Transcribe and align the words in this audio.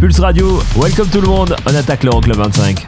Pulse 0.00 0.18
Radio, 0.18 0.62
welcome 0.76 1.08
tout 1.10 1.20
le 1.20 1.28
monde, 1.28 1.54
on 1.66 1.74
attaque 1.74 2.04
l'Euroclub 2.04 2.34
25. 2.34 2.86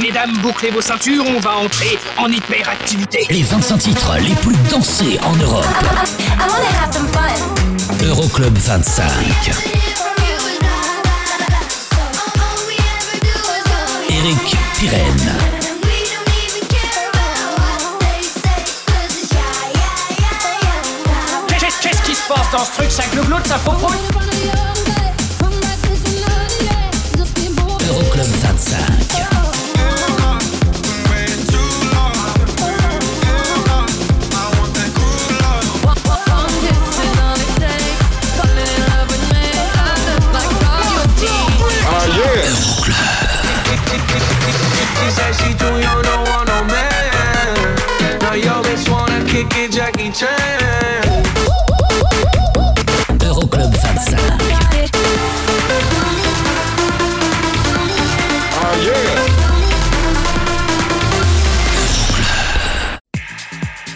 Mesdames, 0.00 0.30
bouclez 0.40 0.70
vos 0.70 0.80
ceintures, 0.80 1.24
on 1.26 1.40
va 1.40 1.56
entrer 1.56 1.98
en 2.18 2.28
hyperactivité. 2.28 3.26
Les 3.30 3.42
25 3.42 3.78
titres 3.78 4.12
les 4.20 4.34
plus 4.36 4.54
dansés 4.70 5.18
en 5.24 5.34
Europe. 5.34 5.66
Euroclub 8.04 8.56
25. 8.56 9.10
Eric 14.08 14.56
Pirenne. 14.78 15.34
Qu'est-ce 21.58 21.82
qu'est-ce 21.82 22.02
qui 22.02 22.14
se 22.14 22.28
passe 22.28 22.50
dans 22.52 22.64
ce 22.64 22.72
truc 22.78 22.90
Ça 22.92 23.02
glougloute, 23.12 23.46
ça 23.48 23.58
faux 23.58 23.72
Euroclub 28.72 29.29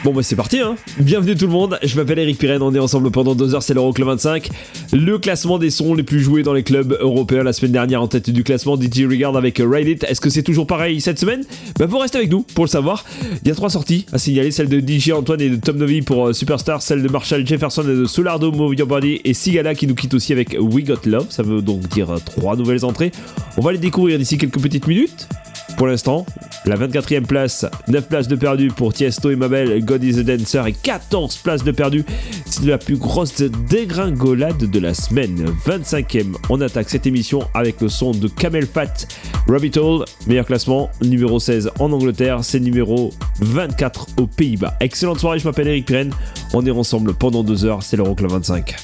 Bon 0.05 0.12
bah 0.12 0.22
c'est 0.22 0.36
parti 0.36 0.60
hein 0.60 0.77
Bienvenue 0.98 1.34
tout 1.34 1.47
le 1.47 1.52
monde, 1.52 1.78
je 1.83 1.97
m'appelle 1.97 2.19
Eric 2.19 2.36
Pirenne, 2.36 2.60
on 2.60 2.74
est 2.74 2.78
ensemble 2.78 3.10
pendant 3.10 3.34
deux 3.34 3.55
heures, 3.55 3.62
c'est 3.62 3.72
l'Euroclub 3.72 4.06
25. 4.06 4.50
Le 4.92 5.16
classement 5.16 5.56
des 5.56 5.70
sons 5.70 5.94
les 5.94 6.02
plus 6.02 6.20
joués 6.20 6.42
dans 6.42 6.52
les 6.52 6.62
clubs 6.62 6.94
européens 7.00 7.42
la 7.42 7.55
semaine 7.55 7.72
dernière 7.72 8.02
en 8.02 8.06
tête 8.06 8.28
du 8.28 8.44
classement 8.44 8.78
DJ 8.78 9.06
Regard 9.08 9.34
avec 9.34 9.62
Ride 9.64 9.88
It? 9.88 10.05
Est-ce 10.05 10.20
que 10.20 10.28
c'est 10.28 10.42
toujours 10.42 10.66
pareil 10.66 11.00
cette 11.00 11.19
semaine? 11.19 11.42
Bah 11.78 11.86
vous 11.86 11.97
restez 11.97 12.19
avec 12.19 12.30
nous 12.30 12.42
pour 12.42 12.64
le 12.64 12.69
savoir. 12.69 13.02
Il 13.42 13.48
y 13.48 13.50
a 13.50 13.55
trois 13.55 13.70
sorties 13.70 14.05
à 14.12 14.19
signaler, 14.19 14.50
celle 14.50 14.69
de 14.69 14.78
DJ 14.78 15.12
Antoine 15.12 15.41
et 15.41 15.48
de 15.48 15.56
Tom 15.56 15.78
Novi 15.78 16.02
pour 16.02 16.28
euh, 16.28 16.32
Superstar, 16.34 16.82
celle 16.82 17.02
de 17.02 17.08
Marshall 17.08 17.47
Jefferson 17.47 17.84
et 17.84 17.97
de 17.97 18.05
Solardo 18.05 18.52
Move 18.52 18.75
Body 18.75 19.22
et 19.25 19.32
Sigala 19.32 19.75
qui 19.75 19.86
nous 19.86 19.94
quitte 19.94 20.12
aussi 20.12 20.34
avec 20.34 20.55
We 20.60 20.84
Got 20.84 21.06
Love, 21.06 21.28
ça 21.30 21.42
veut 21.42 21.62
donc 21.62 21.88
dire 21.88 22.10
euh, 22.10 22.19
trois 22.22 22.56
nouvelles 22.56 22.84
entrées. 22.84 23.10
On 23.56 23.62
va 23.62 23.72
les 23.72 23.78
découvrir 23.78 24.19
d'ici 24.19 24.36
quelques 24.36 24.60
petites 24.60 24.86
minutes. 24.86 25.28
Pour 25.76 25.86
l'instant, 25.86 26.24
la 26.66 26.76
24e 26.76 27.26
place, 27.26 27.66
9 27.88 28.08
places 28.08 28.28
de 28.28 28.36
perdu 28.36 28.68
pour 28.68 28.92
Tiesto 28.92 29.30
et 29.30 29.36
Mabel, 29.36 29.84
God 29.84 30.04
is 30.04 30.18
a 30.18 30.22
Dancer 30.22 30.66
et 30.66 30.72
14 30.72 31.36
places 31.38 31.64
de 31.64 31.72
perdu. 31.72 32.04
C'est 32.46 32.64
la 32.64 32.78
plus 32.78 32.96
grosse 32.96 33.42
dégringolade 33.68 34.70
de 34.70 34.78
la 34.78 34.94
semaine. 34.94 35.44
25e, 35.66 36.34
on 36.48 36.60
attaque 36.60 36.88
cette 36.90 37.06
émission 37.06 37.40
avec 37.54 37.80
le 37.80 37.88
son 37.88 38.12
de 38.12 38.28
Camel 38.28 38.66
Fat, 38.66 39.06
Rabbit 39.48 39.78
Hole, 39.78 40.04
meilleur 40.26 40.46
classement, 40.46 40.90
numéro 41.02 41.40
16 41.40 41.70
en 41.78 41.92
Angleterre, 41.92 42.38
c'est 42.42 42.60
numéro 42.60 43.10
24 43.40 44.06
aux 44.18 44.26
Pays-Bas. 44.26 44.76
Excellente 44.80 45.20
soirée, 45.20 45.38
je 45.38 45.46
m'appelle 45.46 45.68
Eric 45.68 45.86
Pirenne, 45.86 46.12
on 46.52 46.64
est 46.64 46.70
ensemble 46.70 47.14
pendant 47.14 47.42
2 47.42 47.64
heures, 47.64 47.82
c'est 47.82 47.96
l'Euroclub 47.96 48.30
25. 48.30 48.74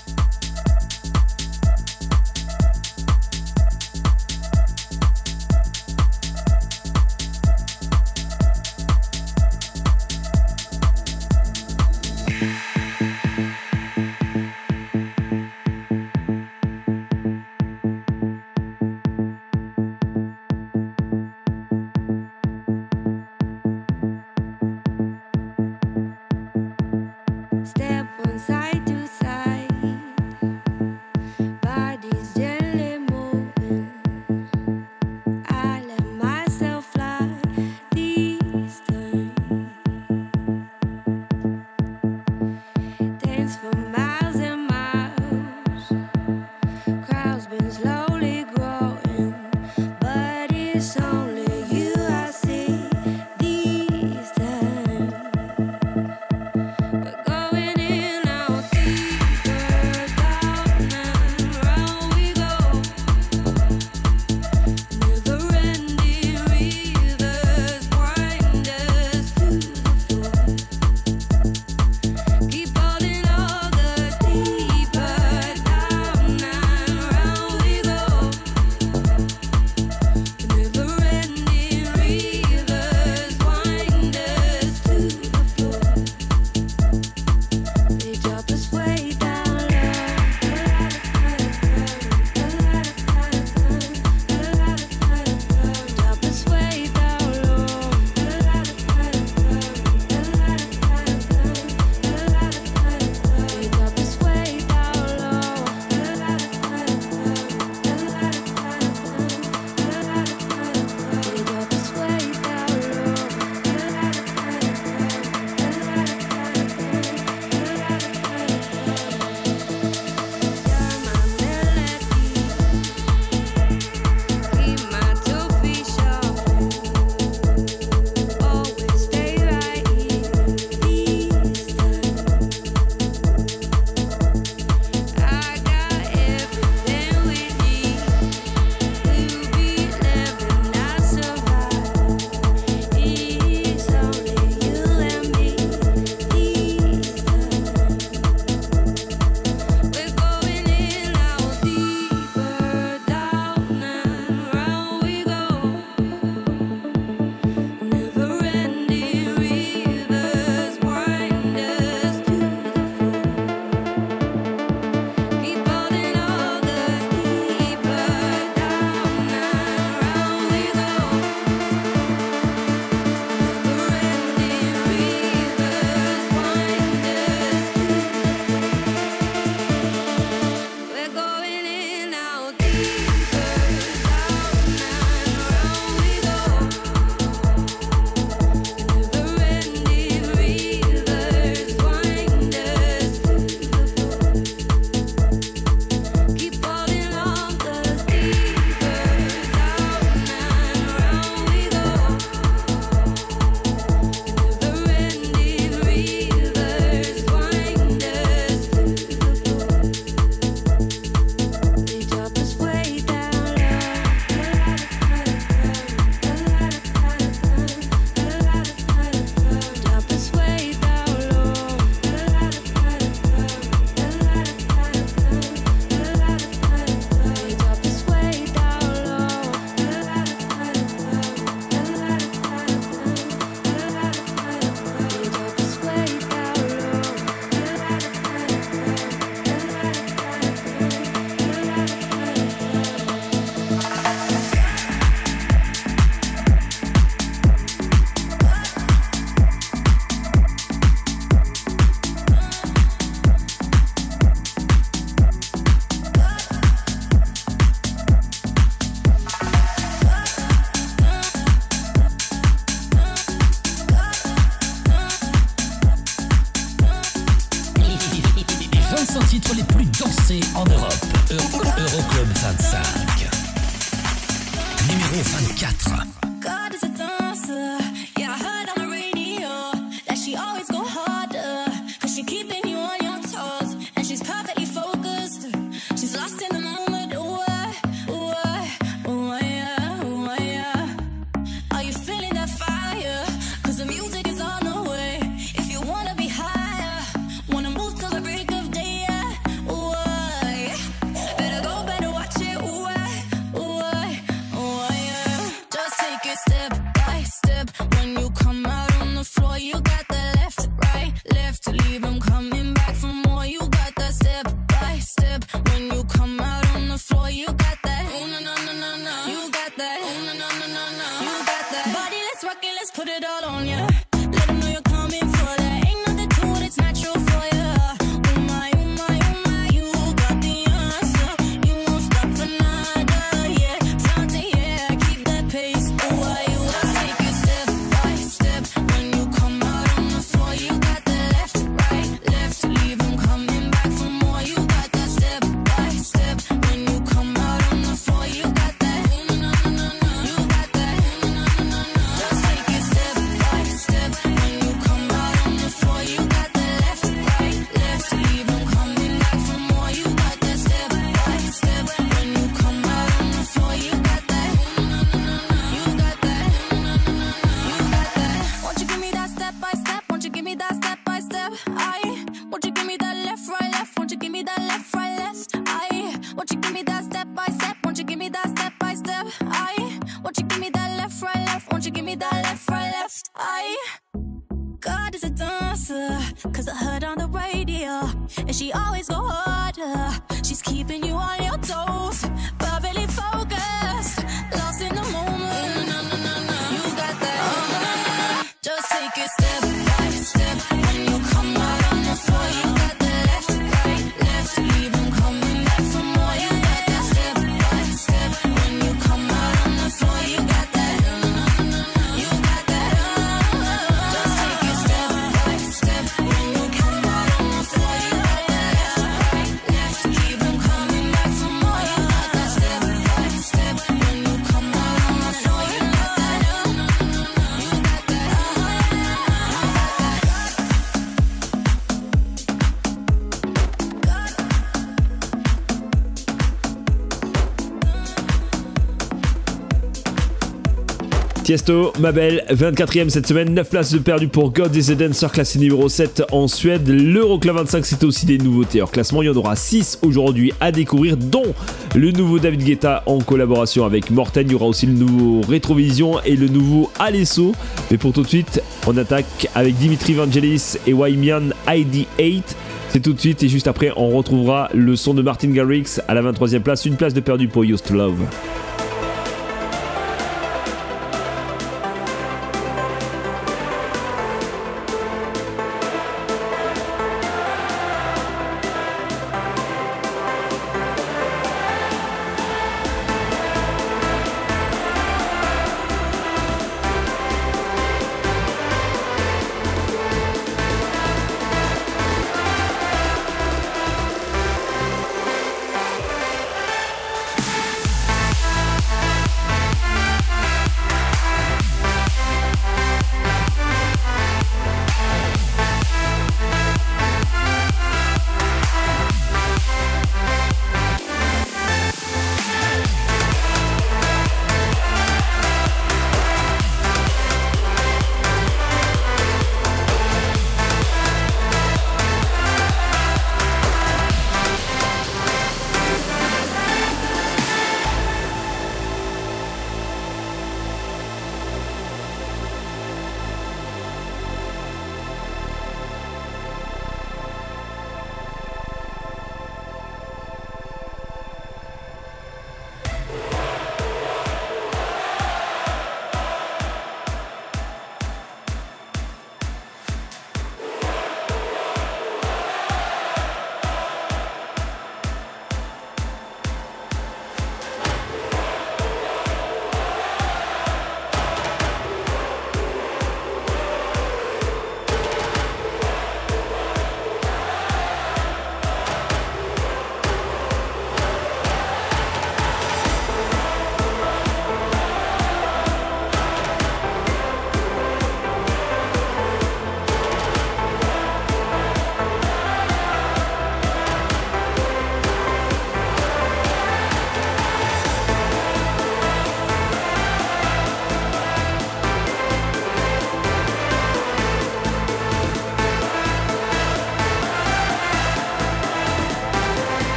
Tiesto, 441.50 441.92
ma 441.98 442.12
belle, 442.12 442.44
24ème 442.52 443.08
cette 443.08 443.26
semaine, 443.26 443.52
9 443.52 443.68
places 443.68 443.90
de 443.90 443.98
perdu 443.98 444.28
pour 444.28 444.52
God 444.52 444.72
is 444.76 444.92
a 444.92 444.94
Dancer, 444.94 445.32
classé 445.32 445.58
numéro 445.58 445.88
7 445.88 446.22
en 446.30 446.46
Suède. 446.46 446.86
L'Euroclub 446.86 447.56
25, 447.56 447.84
c'est 447.84 448.04
aussi 448.04 448.24
des 448.24 448.38
nouveautés. 448.38 448.80
Hors 448.80 448.92
classement, 448.92 449.20
il 449.20 449.26
y 449.26 449.28
en 449.30 449.34
aura 449.34 449.56
6 449.56 449.98
aujourd'hui 450.02 450.52
à 450.60 450.70
découvrir, 450.70 451.16
dont 451.16 451.52
le 451.96 452.12
nouveau 452.12 452.38
David 452.38 452.62
Guetta 452.62 453.02
en 453.06 453.18
collaboration 453.18 453.84
avec 453.84 454.12
Morten. 454.12 454.46
Il 454.46 454.52
y 454.52 454.54
aura 454.54 454.66
aussi 454.66 454.86
le 454.86 454.92
nouveau 454.92 455.40
Rétrovision 455.40 456.22
et 456.22 456.36
le 456.36 456.46
nouveau 456.46 456.88
Alesso. 457.00 457.50
Mais 457.90 457.96
pour 457.96 458.12
tout 458.12 458.22
de 458.22 458.28
suite, 458.28 458.62
on 458.86 458.96
attaque 458.96 459.48
avec 459.56 459.74
Dimitri 459.74 460.12
Vangelis 460.14 460.76
et 460.86 460.92
Wymian 460.92 461.48
ID8. 461.66 462.44
C'est 462.90 463.00
tout 463.00 463.12
de 463.12 463.18
suite 463.18 463.42
et 463.42 463.48
juste 463.48 463.66
après, 463.66 463.92
on 463.96 464.10
retrouvera 464.10 464.68
le 464.72 464.94
son 464.94 465.14
de 465.14 465.22
Martin 465.22 465.50
Garrix 465.50 465.98
à 466.06 466.14
la 466.14 466.22
23e 466.22 466.60
place, 466.60 466.84
une 466.84 466.94
place 466.94 467.12
de 467.12 467.18
perdu 467.18 467.48
pour 467.48 467.64
Used 467.64 467.90
Love. 467.90 468.20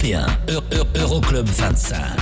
21, 0.00 0.24
Euroclub 0.94 1.46
25. 1.46 2.19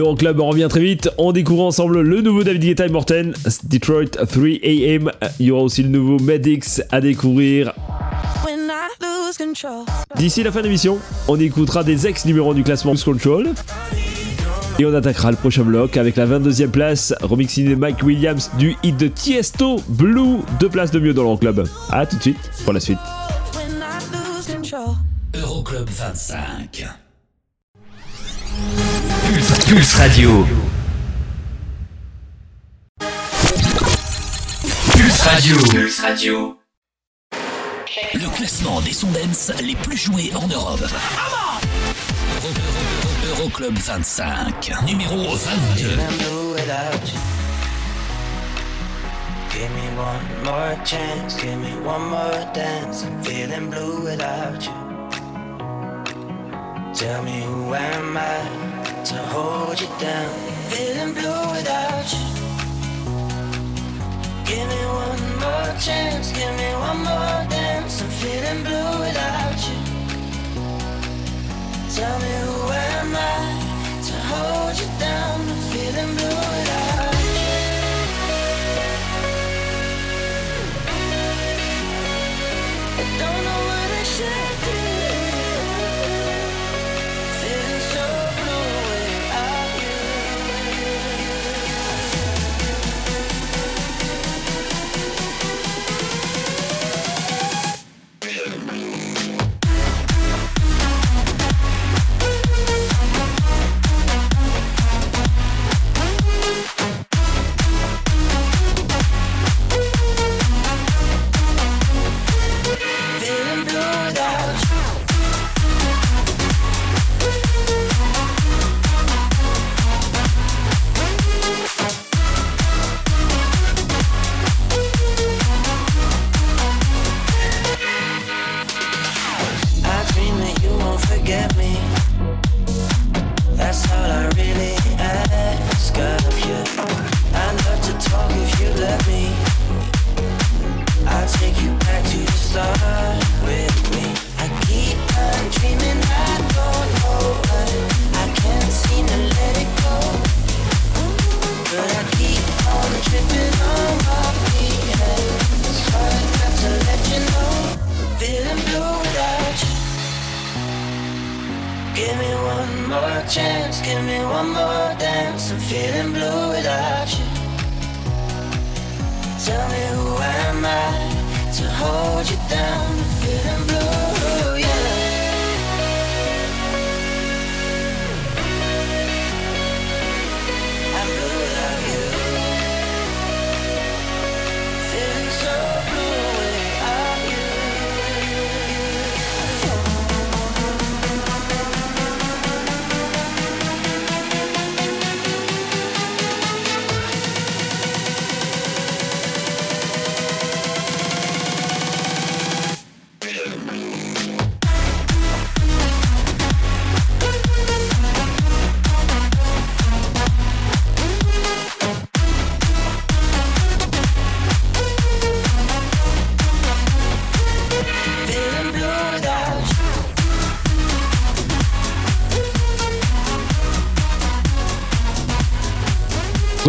l'Euroclub 0.00 0.40
revient 0.40 0.68
très 0.70 0.80
vite. 0.80 1.10
On 1.18 1.30
découvre 1.30 1.62
ensemble 1.62 2.00
le 2.00 2.22
nouveau 2.22 2.42
David 2.42 2.62
Guetta 2.62 2.86
et 2.86 2.88
Morten, 2.88 3.34
Detroit 3.64 4.04
3AM. 4.04 5.10
Il 5.38 5.46
y 5.46 5.50
aura 5.50 5.62
aussi 5.62 5.82
le 5.82 5.90
nouveau 5.90 6.18
Medix 6.18 6.82
à 6.90 7.02
découvrir. 7.02 7.74
D'ici 10.16 10.42
la 10.42 10.52
fin 10.52 10.60
de 10.60 10.64
l'émission, 10.64 10.98
on 11.28 11.38
écoutera 11.38 11.84
des 11.84 12.06
ex-numéros 12.06 12.54
du 12.54 12.62
classement 12.62 12.92
Lose 12.92 13.04
Control. 13.04 13.50
Et 14.78 14.86
on 14.86 14.94
attaquera 14.94 15.32
le 15.32 15.36
prochain 15.36 15.64
bloc 15.64 15.98
avec 15.98 16.16
la 16.16 16.26
22e 16.26 16.68
place, 16.68 17.12
remixée 17.20 17.64
de 17.64 17.74
Mike 17.74 18.02
Williams 18.02 18.50
du 18.58 18.76
hit 18.82 18.96
de 18.96 19.08
Tiesto 19.08 19.82
Blue, 19.86 20.38
deux 20.58 20.70
places 20.70 20.92
de 20.92 20.98
mieux 20.98 21.12
dans 21.12 21.24
l'Euroclub. 21.24 21.66
A 21.90 22.06
tout 22.06 22.16
de 22.16 22.22
suite 22.22 22.50
pour 22.64 22.72
la 22.72 22.80
suite. 22.80 22.98
Euroclub 25.34 25.88
25. 25.90 26.86
Pulse, 29.30 29.64
Pulse 29.64 29.94
Radio. 29.94 30.44
Pulse 34.86 35.20
Radio. 35.20 35.56
Pulse 35.70 36.00
Radio. 36.00 36.58
Le 38.14 38.36
classement 38.36 38.80
des 38.80 38.92
sons 38.92 39.06
les 39.62 39.76
plus 39.76 39.96
joués 39.96 40.32
en 40.34 40.48
Europe. 40.48 40.82
Euroclub 43.28 43.78
25, 43.78 44.72
numéro 44.88 45.16
22. 45.16 45.96
Give 49.52 49.70
me 49.70 49.88
one 49.96 50.42
more 50.42 50.76
chance, 50.84 51.36
give 51.36 51.56
me 51.56 51.72
one 51.86 52.10
more 52.10 52.52
dance. 52.52 53.04
I'm 53.04 53.22
feeling 53.22 53.70
blue 53.70 54.02
without 54.02 54.64
you. 54.64 54.72
Tell 56.94 57.22
me 57.22 57.42
who 57.42 57.74
am 57.74 58.16
I? 58.16 58.69
To 59.04 59.16
hold 59.32 59.80
you 59.80 59.88
down? 59.98 60.34
Feeling 60.70 61.12
blue 61.14 61.42
without 61.56 62.06
you. 62.12 62.24
Give 64.44 64.66
me 64.72 64.82
one 65.04 65.24
more 65.44 65.72
chance, 65.78 66.32
give 66.32 66.54
me 66.56 66.70
one 66.88 66.98
more 66.98 67.38
dance. 67.48 68.02
I'm 68.02 68.10
feeling 68.22 68.62
blue 68.64 68.92
without 69.04 69.58
you. 69.68 69.78
Tell 71.96 72.18
me 72.24 72.32
who 72.46 72.56
am 72.72 73.16
I 73.16 73.38
to 74.06 74.14
hold 74.30 74.74
you 74.80 74.88
down? 74.98 75.40
I'm 75.40 75.62
feeling 75.72 76.10
blue 76.16 76.69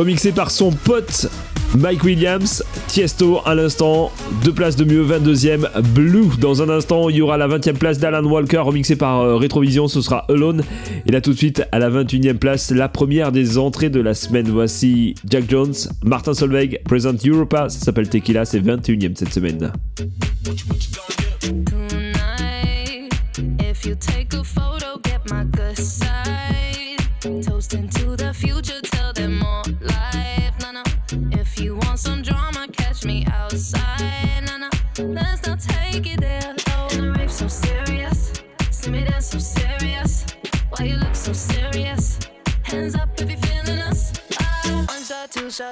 Remixé 0.01 0.31
par 0.31 0.49
son 0.49 0.71
pote 0.71 1.29
Mike 1.77 2.03
Williams, 2.03 2.63
Tiesto 2.87 3.39
à 3.45 3.53
l'instant, 3.53 4.11
deux 4.43 4.51
places 4.51 4.75
de 4.75 4.83
mieux, 4.83 5.05
22ème, 5.05 5.67
Blue. 5.93 6.25
Dans 6.39 6.63
un 6.63 6.69
instant, 6.69 7.07
il 7.09 7.17
y 7.17 7.21
aura 7.21 7.37
la 7.37 7.47
20ème 7.47 7.75
place 7.75 7.99
d'Alan 7.99 8.23
Walker, 8.23 8.57
remixé 8.57 8.95
par 8.95 9.21
euh, 9.21 9.35
Retrovision, 9.35 9.87
ce 9.87 10.01
sera 10.01 10.25
Alone. 10.27 10.63
Et 11.05 11.11
là 11.11 11.21
tout 11.21 11.33
de 11.33 11.37
suite, 11.37 11.61
à 11.71 11.77
la 11.77 11.91
21ème 11.91 12.39
place, 12.39 12.71
la 12.71 12.89
première 12.89 13.31
des 13.31 13.59
entrées 13.59 13.91
de 13.91 13.99
la 13.99 14.15
semaine. 14.15 14.49
Voici 14.49 15.13
Jack 15.29 15.47
Jones, 15.47 15.75
Martin 16.03 16.33
Solveig, 16.33 16.79
Present 16.83 17.23
Europa, 17.23 17.69
ça 17.69 17.77
s'appelle 17.77 18.09
Tequila, 18.09 18.43
c'est 18.43 18.59
21ème 18.59 19.15
cette 19.15 19.31
semaine. 19.31 19.71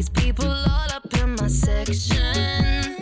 These 0.00 0.08
people 0.08 0.48
all 0.48 0.90
up 0.94 1.04
in 1.18 1.34
my 1.34 1.46
section. 1.46 2.96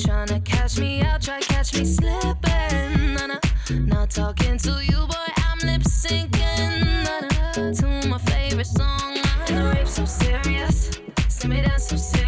Tryna 0.00 0.42
catch 0.46 0.78
me 0.78 1.02
out, 1.02 1.20
try 1.20 1.40
catch 1.40 1.74
me 1.74 1.84
slipping. 1.84 3.14
Nah, 3.14 3.26
nah. 3.26 3.40
Not 3.70 4.08
talking 4.08 4.56
to 4.56 4.82
you, 4.82 5.06
boy, 5.06 5.28
I'm 5.44 5.58
lip 5.58 5.82
syncing. 5.82 7.04
Nah, 7.04 7.20
nah. 7.28 7.72
To 7.80 8.08
my 8.08 8.18
favorite 8.30 8.66
song. 8.66 9.18
The 9.46 9.74
rape 9.74 9.86
so 9.86 10.06
serious. 10.06 10.90
See 11.28 11.48
me 11.48 11.60
dance 11.60 11.88
so 11.88 11.96
serious. 11.96 12.27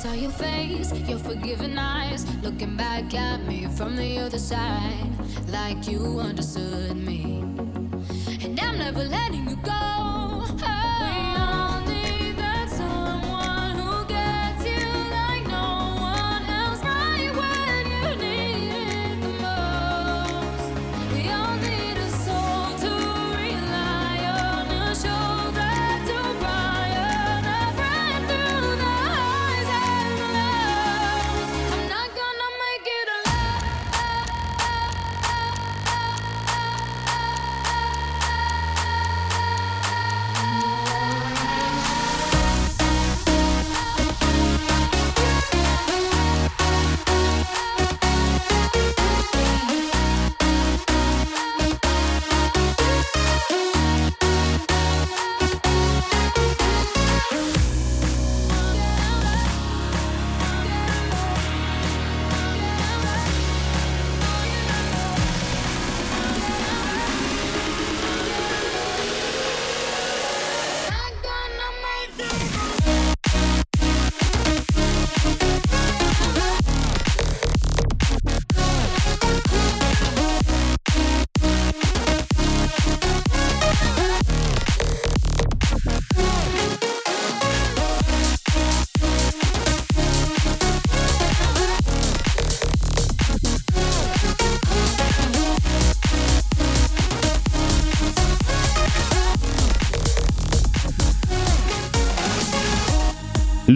saw 0.00 0.14
your 0.14 0.30
face, 0.30 0.94
your 1.06 1.18
forgiving 1.18 1.76
eyes, 1.76 2.24
looking 2.42 2.74
back 2.74 3.12
at 3.12 3.44
me 3.46 3.66
from 3.76 3.96
the 3.96 4.18
other 4.18 4.38
side, 4.38 5.10
like 5.48 5.86
you 5.86 6.18
understood. 6.18 6.99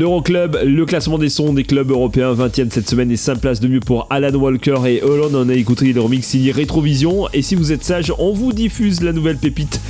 L'Euroclub, 0.05 0.59
le 0.63 0.85
classement 0.85 1.17
des 1.17 1.31
sons 1.31 1.55
des 1.55 1.65
clubs 1.65 1.91
européens 1.91 2.35
20ème 2.35 2.71
cette 2.71 2.91
semaine 2.91 3.11
et 3.11 3.17
5 3.17 3.37
places 3.37 3.61
de 3.61 3.69
mieux 3.69 3.81
pour 3.81 4.07
Alan 4.11 4.35
Walker 4.35 4.77
et 4.85 5.03
Holland. 5.03 5.35
On 5.35 5.49
a 5.49 5.55
écouté 5.55 5.95
le 5.95 6.01
remix 6.03 6.27
signé 6.27 6.53
Rétrovision. 6.53 7.27
Et 7.33 7.41
si 7.41 7.55
vous 7.55 7.73
êtes 7.73 7.83
sage, 7.83 8.13
on 8.19 8.35
vous 8.35 8.53
diffuse 8.53 9.01
la 9.01 9.15
nouvelle 9.15 9.39
pépite 9.39 9.81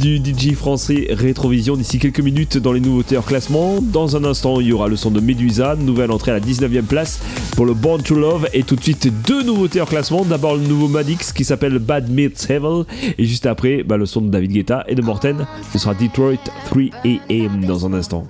du 0.00 0.16
DJ 0.16 0.54
français 0.54 1.08
Rétrovision 1.10 1.76
d'ici 1.76 1.98
quelques 1.98 2.20
minutes 2.20 2.56
dans 2.56 2.72
les 2.72 2.80
nouveautés 2.80 3.18
hors 3.18 3.26
classement. 3.26 3.82
Dans 3.82 4.16
un 4.16 4.24
instant, 4.24 4.58
il 4.58 4.68
y 4.68 4.72
aura 4.72 4.88
le 4.88 4.96
son 4.96 5.10
de 5.10 5.20
Medusa, 5.20 5.76
nouvelle 5.76 6.12
entrée 6.12 6.30
à 6.30 6.38
la 6.38 6.40
19ème 6.40 6.86
place 6.86 7.20
pour 7.54 7.66
le 7.66 7.74
Born 7.74 8.02
to 8.02 8.14
Love. 8.14 8.48
Et 8.54 8.62
tout 8.62 8.74
de 8.74 8.82
suite, 8.82 9.12
deux 9.26 9.42
nouveautés 9.42 9.82
hors 9.82 9.90
classement. 9.90 10.24
D'abord 10.24 10.56
le 10.56 10.62
nouveau 10.62 10.88
Madix 10.88 11.30
qui 11.30 11.44
s'appelle 11.44 11.78
Bad 11.78 12.08
Meets 12.08 12.48
Evil. 12.48 12.84
Et 13.18 13.26
juste 13.26 13.44
après, 13.44 13.82
bah, 13.82 13.98
le 13.98 14.06
son 14.06 14.22
de 14.22 14.30
David 14.30 14.50
Guetta 14.50 14.86
et 14.88 14.94
de 14.94 15.02
Morten. 15.02 15.46
Ce 15.70 15.78
sera 15.78 15.92
Detroit 15.92 16.42
3 16.70 16.84
AM 17.04 17.66
dans 17.66 17.84
un 17.84 17.92
instant. 17.92 18.26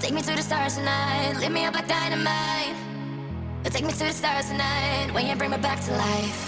Take 0.00 0.14
me 0.14 0.22
to 0.22 0.34
the 0.34 0.42
stars 0.42 0.76
tonight. 0.76 1.34
Lit 1.38 1.52
me 1.52 1.64
up 1.66 1.74
like 1.74 1.86
dynamite. 1.86 2.74
Take 3.64 3.84
me 3.84 3.92
to 3.92 4.04
the 4.04 4.12
stars 4.12 4.46
tonight. 4.48 5.10
When 5.12 5.26
you 5.26 5.36
bring 5.36 5.50
me 5.50 5.58
back 5.58 5.80
to 5.84 5.92
life. 5.92 6.40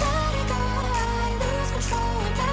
Let 0.00 0.34
it 0.40 0.48
go, 0.48 0.54
I 0.54 1.36
lose 1.40 1.70
control 1.70 2.49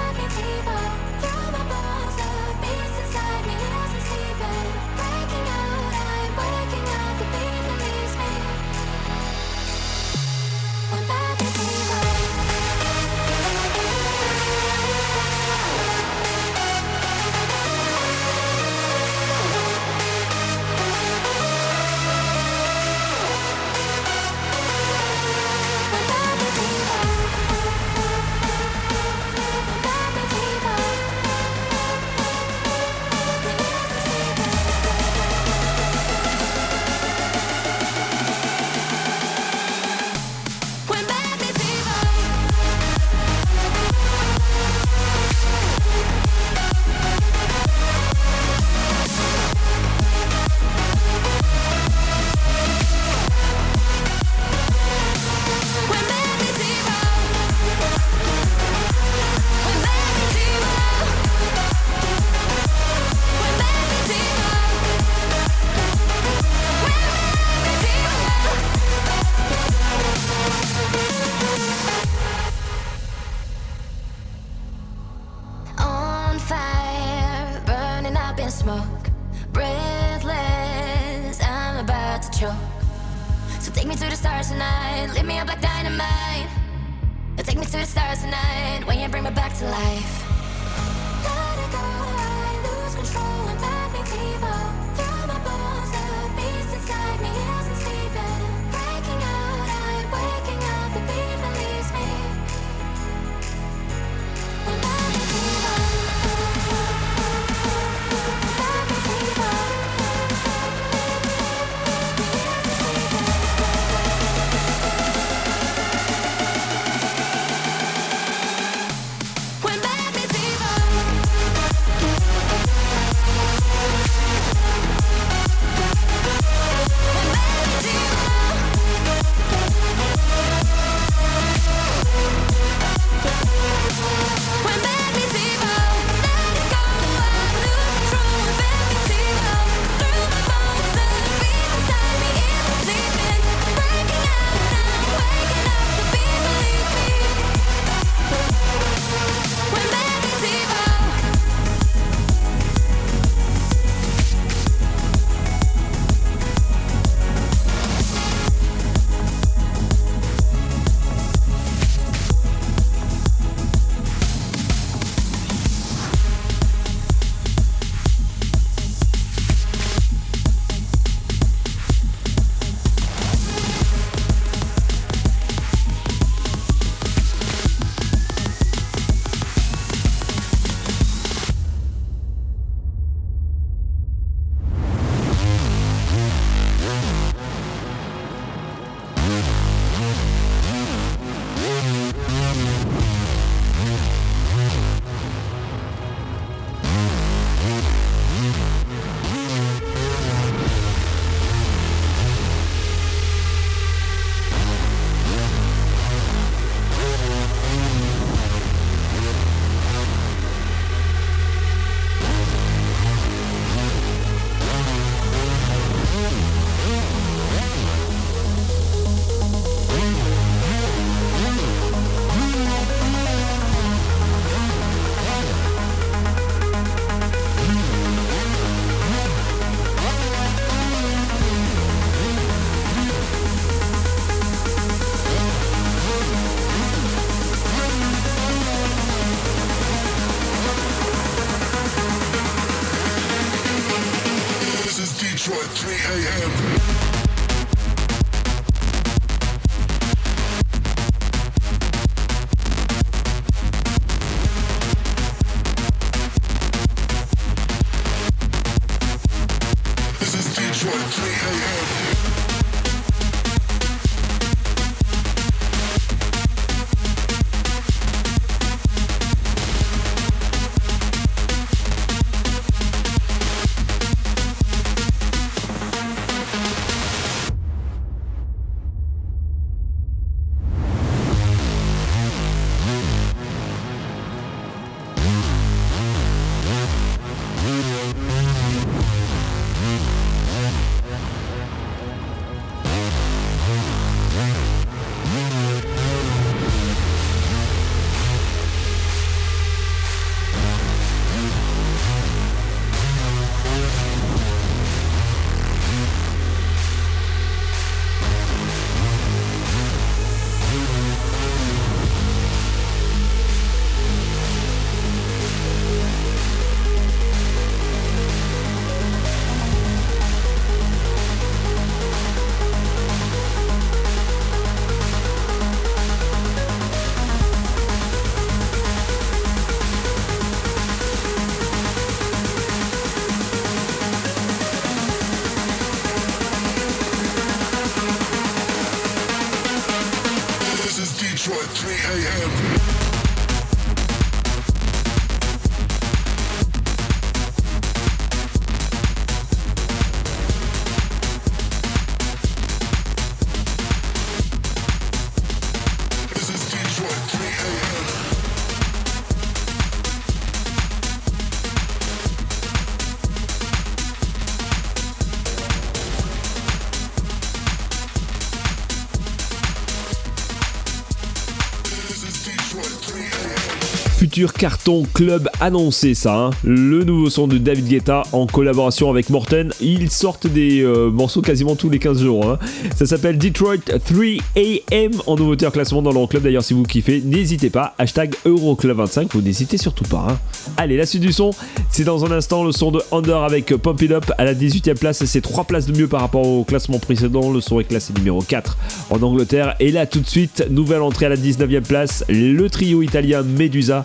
Carton 374.46 375.04
club 375.14 375.48
annoncé 375.60 376.14
ça, 376.14 376.36
hein. 376.36 376.50
le 376.64 377.02
nouveau 377.04 377.28
son 377.30 377.48
de 377.48 377.58
David 377.58 377.88
Guetta 377.88 378.22
en 378.32 378.46
collaboration 378.46 379.10
avec 379.10 379.30
Morten. 379.30 379.72
Ils 379.80 380.10
sortent 380.10 380.46
des 380.46 380.82
euh, 380.82 381.10
morceaux 381.10 381.42
quasiment 381.42 381.74
tous 381.76 381.90
les 381.90 381.98
15 381.98 382.22
jours. 382.22 382.48
hein. 382.48 382.58
Ça 382.96 383.06
s'appelle 383.06 383.38
Detroit 383.38 383.76
3 383.78 384.24
AM 384.56 385.10
en 385.26 385.36
nouveauté 385.36 385.66
en 385.66 385.70
classement 385.70 386.02
dans 386.02 386.12
l'Euroclub. 386.12 386.42
D'ailleurs, 386.42 386.62
si 386.64 386.74
vous 386.74 386.82
kiffez, 386.84 387.20
n'hésitez 387.24 387.70
pas. 387.70 387.94
Hashtag 387.98 388.34
Euroclub25, 388.46 389.28
vous 389.32 389.42
n'hésitez 389.42 389.76
surtout 389.78 390.04
pas. 390.04 390.26
hein. 390.30 390.38
Allez, 390.76 390.96
la 390.96 391.06
suite 391.06 391.22
du 391.22 391.32
son, 391.32 391.50
c'est 391.90 392.04
dans 392.04 392.24
un 392.24 392.30
instant 392.32 392.64
le 392.64 392.72
son 392.72 392.90
de 392.90 393.00
Under 393.12 393.38
avec 393.42 393.74
Pump 393.76 394.00
It 394.02 394.10
Up 394.12 394.30
à 394.38 394.44
la 394.44 394.54
18e 394.54 394.94
place. 394.94 395.24
C'est 395.24 395.40
3 395.40 395.64
places 395.64 395.86
de 395.86 395.96
mieux 395.98 396.08
par 396.08 396.20
rapport 396.20 396.46
au 396.46 396.64
classement 396.64 396.98
précédent. 396.98 397.50
Le 397.50 397.60
son 397.60 397.80
est 397.80 397.84
classé 397.84 398.12
numéro 398.16 398.40
4 398.42 398.76
en 399.10 399.20
Angleterre. 399.22 399.74
Et 399.80 399.90
là, 399.90 400.06
tout 400.06 400.20
de 400.20 400.28
suite, 400.28 400.66
nouvelle 400.70 401.02
entrée 401.02 401.26
à 401.26 401.28
la 401.30 401.36
19e 401.36 401.80
place. 401.82 402.24
Le 402.28 402.68
trio 402.68 403.02
italien 403.02 403.42
Medusa. 403.42 404.04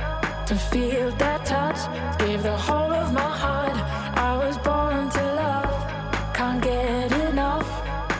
to 0.51 0.57
feel 0.57 1.09
that 1.11 1.45
touch, 1.45 1.79
give 2.19 2.43
the 2.43 2.57
whole 2.57 2.91
of 2.91 3.13
my 3.13 3.31
heart. 3.43 3.77
I 4.17 4.35
was 4.35 4.57
born 4.57 5.09
to 5.09 5.23
love, 5.43 6.33
can't 6.33 6.61
get 6.61 7.09
enough, 7.29 7.69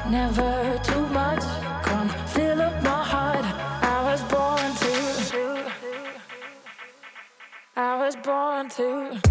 never 0.09 0.79
too 0.81 1.05
much. 1.07 1.43
Come 1.83 2.07
fill 2.27 2.61
up 2.61 2.81
my 2.83 3.03
heart. 3.13 3.45
I 3.95 3.97
was 4.09 4.21
born 4.31 4.69
to. 4.83 4.95
I 7.75 7.97
was 7.97 8.15
born 8.15 8.69
to. 8.77 9.30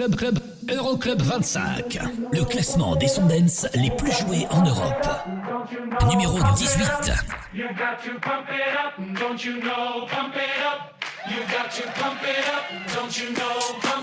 Club 0.00 0.16
Club 0.16 0.38
Euroclub 0.70 1.20
25, 1.20 1.98
le 2.32 2.42
classement 2.44 2.96
des 2.96 3.06
sons 3.06 3.26
dance 3.26 3.66
les 3.74 3.90
plus 3.90 4.10
joués 4.12 4.46
en 4.50 4.64
Europe. 4.64 5.06
Numéro 6.08 6.38
18. 6.56 7.12
You 7.52 7.64
got 7.76 8.02
to 8.02 8.18
pump 8.18 8.46
it 8.48 8.74
up, 8.78 8.94
don't 9.20 9.44
you 9.44 9.60
know, 9.60 10.06
pump 10.06 10.36
it 10.36 10.64
up. 10.64 11.04
You 11.28 11.40
got 11.52 11.70
to 11.72 11.82
pump 12.00 12.22
it 12.22 12.48
up, 12.48 12.64
don't 12.96 13.14
you 13.18 13.28
know, 13.34 13.60
pump 13.82 13.90
it 13.90 13.94
up. 13.94 13.99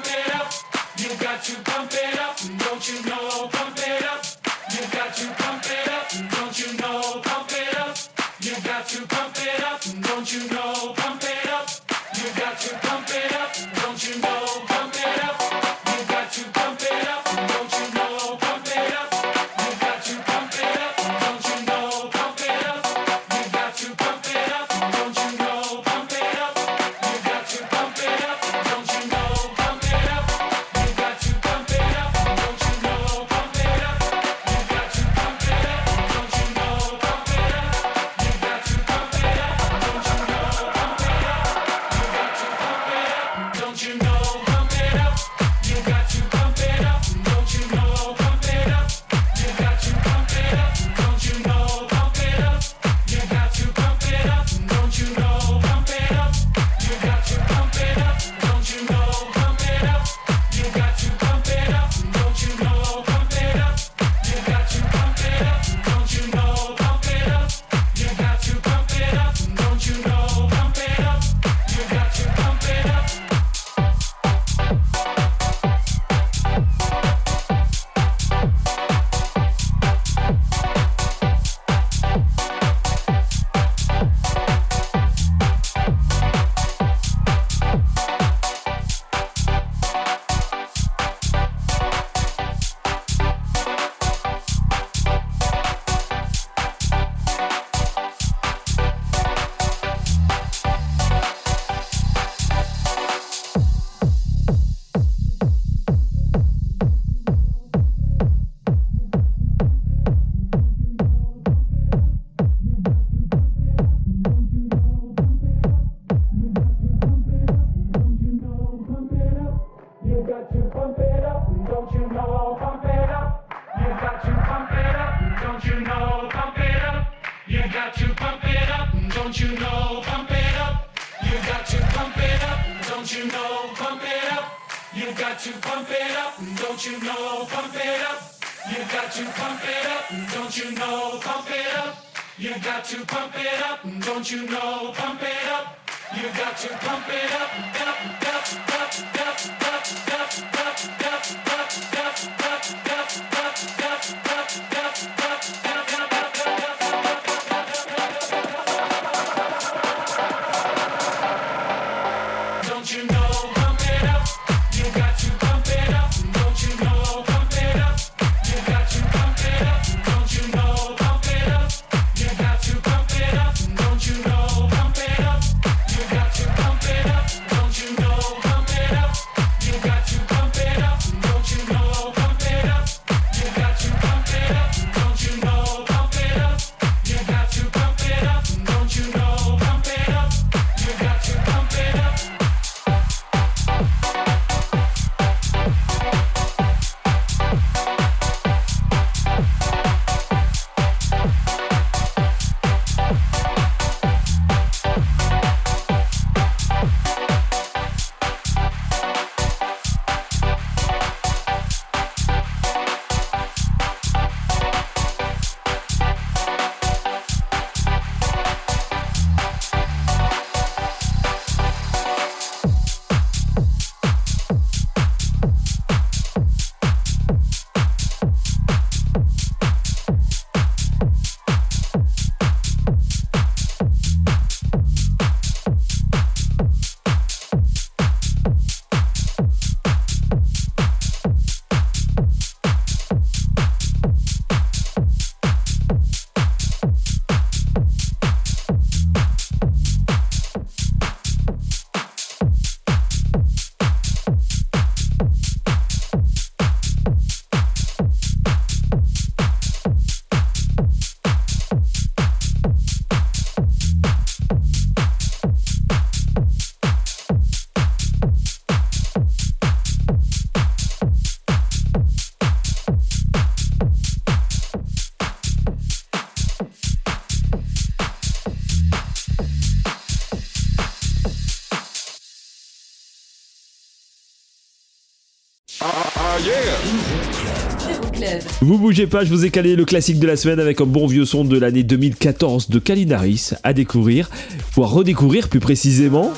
Vous 288.62 288.78
bougez 288.78 289.08
pas, 289.08 289.24
je 289.24 289.30
vous 289.30 289.46
ai 289.46 289.50
calé 289.50 289.76
le 289.76 289.86
classique 289.86 290.20
de 290.20 290.28
la 290.28 290.36
semaine 290.36 290.60
avec 290.60 290.82
un 290.82 290.86
bon 290.86 291.08
vieux 291.08 291.26
son 291.26 291.44
de 291.44 291.58
l'année 291.58 291.84
2014 291.84 292.70
de 292.70 292.80
Kalinaris 292.80 293.52
à 293.64 293.74
découvrir, 293.74 294.30
ou 294.76 294.84
à 294.84 294.88
redécouvrir 294.88 295.50
plus 295.50 295.60
précisément. 295.60 296.32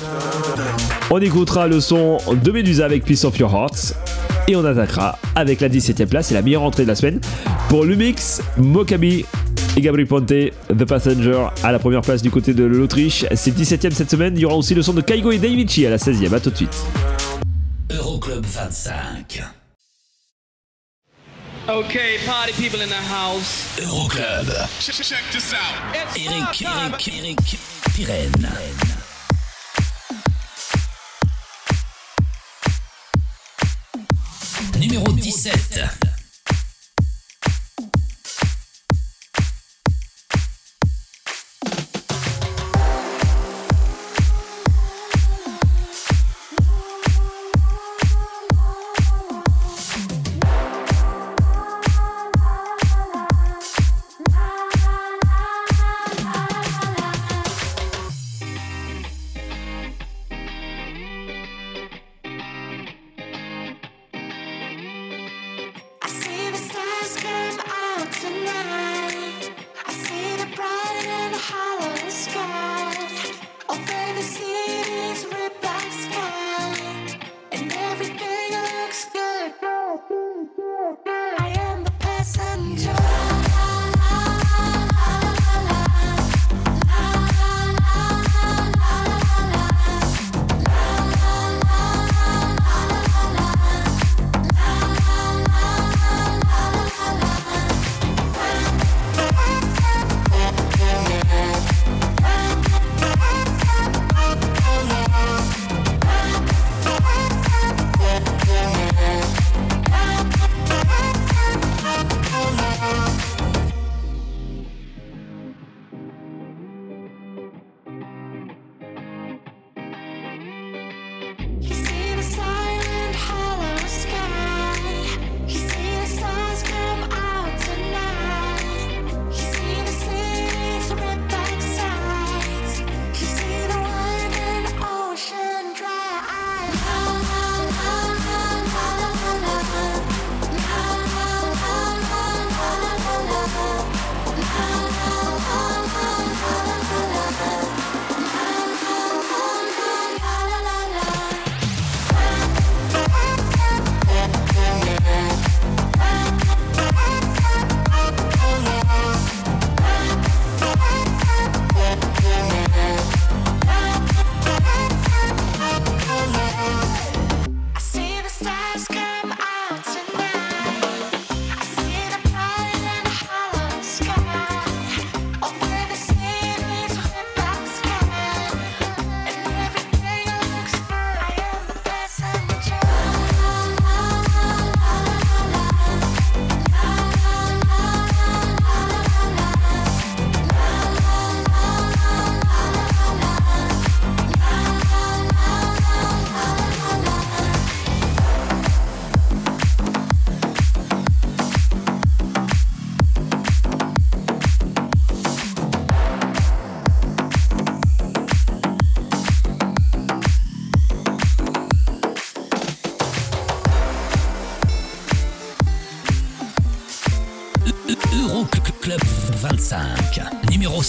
On 1.11 1.19
écoutera 1.19 1.67
le 1.67 1.79
son 1.79 2.17
de 2.43 2.51
Medusa 2.51 2.85
avec 2.85 3.03
Peace 3.03 3.25
of 3.25 3.37
Your 3.37 3.53
Hearts. 3.53 3.95
Et 4.47 4.55
on 4.55 4.65
attaquera 4.65 5.17
avec 5.35 5.61
la 5.61 5.69
17ème 5.69 6.07
place 6.07 6.31
et 6.31 6.33
la 6.33 6.41
meilleure 6.41 6.63
entrée 6.63 6.83
de 6.83 6.87
la 6.87 6.95
semaine 6.95 7.19
pour 7.67 7.85
le 7.85 7.95
mix 7.95 8.41
Mokabi 8.57 9.25
et 9.77 9.81
Gabri 9.81 10.05
Ponte, 10.05 10.27
The 10.27 10.85
Passenger 10.85 11.47
à 11.63 11.71
la 11.71 11.79
première 11.79 12.01
place 12.01 12.21
du 12.21 12.31
côté 12.31 12.53
de 12.53 12.63
l'Autriche. 12.63 13.25
C'est 13.35 13.55
17ème 13.55 13.91
cette 13.91 14.09
semaine. 14.09 14.33
Il 14.35 14.41
y 14.41 14.45
aura 14.45 14.55
aussi 14.55 14.73
le 14.73 14.81
son 14.81 14.93
de 14.93 15.01
Kaigo 15.01 15.31
et 15.31 15.37
Daimichi 15.37 15.85
à 15.85 15.91
la 15.91 15.97
16ème. 15.97 16.33
A 16.33 16.39
tout 16.39 16.49
de 16.49 16.55
suite. 16.55 16.75
Euroclub 17.91 18.43
25. 18.43 19.18
Okay, 21.79 22.17
party 22.25 22.51
people 22.51 22.81
in 22.81 22.89
the 22.89 22.95
house. 22.95 23.79
Euroclub. 23.79 24.47
Check, 24.81 24.95
check 24.95 25.23
this 25.31 25.53
out. 25.53 25.95
Eric, 25.95 26.61
Eric, 26.61 27.07
Eric, 27.07 27.37
Pirenne. 27.93 28.49
Numéro 34.77 35.09
17. 35.17 36.08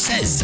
16. 0.01 0.40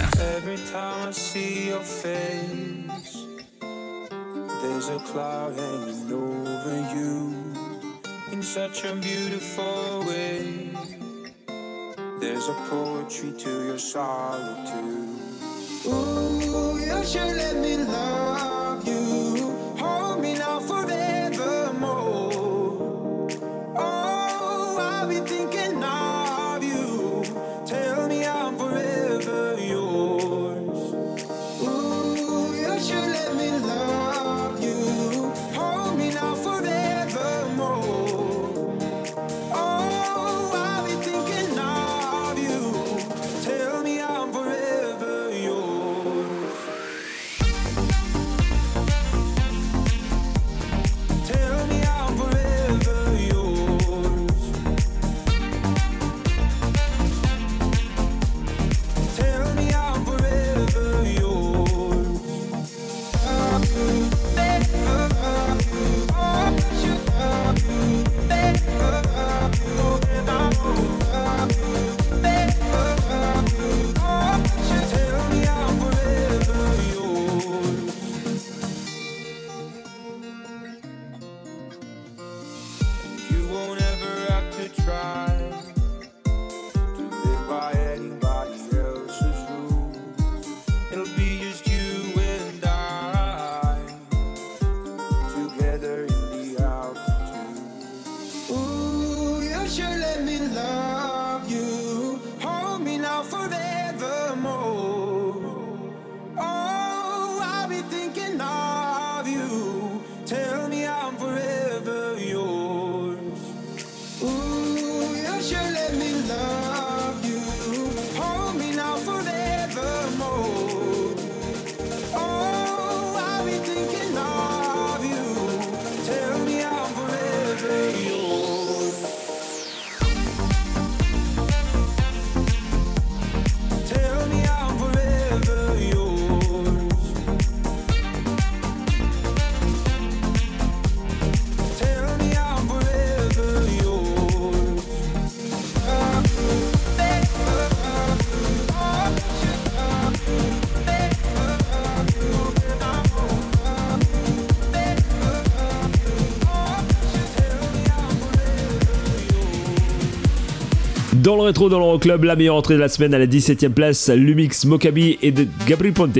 Dans 161.37 161.43
le 161.43 161.49
rétro, 161.49 161.69
dans 161.69 161.79
l'Euroclub, 161.79 162.25
la 162.25 162.35
meilleure 162.35 162.55
entrée 162.55 162.77
de 162.77 162.81
la 162.81 162.89
semaine 162.89 163.13
à 163.13 163.19
la 163.19 163.27
17ème 163.27 163.75
place, 163.75 164.09
Lumix 164.09 164.65
Mokabi 164.65 165.19
et 165.21 165.33
de 165.33 165.47
Gabri 165.67 165.93
Ponte. 165.93 166.19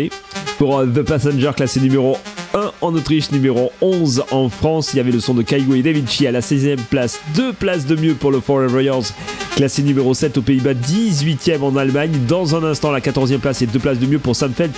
Pour 0.59 0.79
euh, 0.79 0.85
The 0.85 1.01
Passenger, 1.01 1.53
classé 1.57 1.81
numéro 1.81 2.19
1 2.53 2.71
en 2.83 2.95
Autriche, 2.95 3.31
numéro 3.33 3.73
11 3.81 4.25
en 4.31 4.51
France. 4.51 4.93
Il 4.93 4.99
y 4.99 5.01
avait 5.01 5.13
le 5.13 5.21
son 5.21 5.33
de 5.33 5.41
Kaigo 5.41 5.75
et 5.75 5.81
Davichi 5.81 6.27
à 6.27 6.33
la 6.33 6.41
16ème 6.41 6.77
place. 6.91 7.19
Deux 7.35 7.55
places 7.55 7.87
de 7.87 7.97
mieux 7.97 8.13
pour 8.13 8.31
le 8.31 8.41
Forever 8.41 8.85
Yours, 8.85 9.15
classé 9.57 9.83
numéro 9.83 10.13
7 10.13 10.37
aux 10.37 10.43
Pays-Bas, 10.43 10.75
18ème 10.75 11.63
en 11.63 11.77
Allemagne. 11.77 12.13
Dans 12.29 12.55
un 12.55 12.63
instant, 12.65 12.91
la 12.91 13.01
14e 13.01 13.39
place 13.39 13.63
et 13.63 13.67
deux 13.67 13.79
places 13.79 13.99
de 13.99 14.07
mieux 14.07 14.19
pour 14.19 14.37
Sam 14.37 14.53
Felt. 14.53 14.75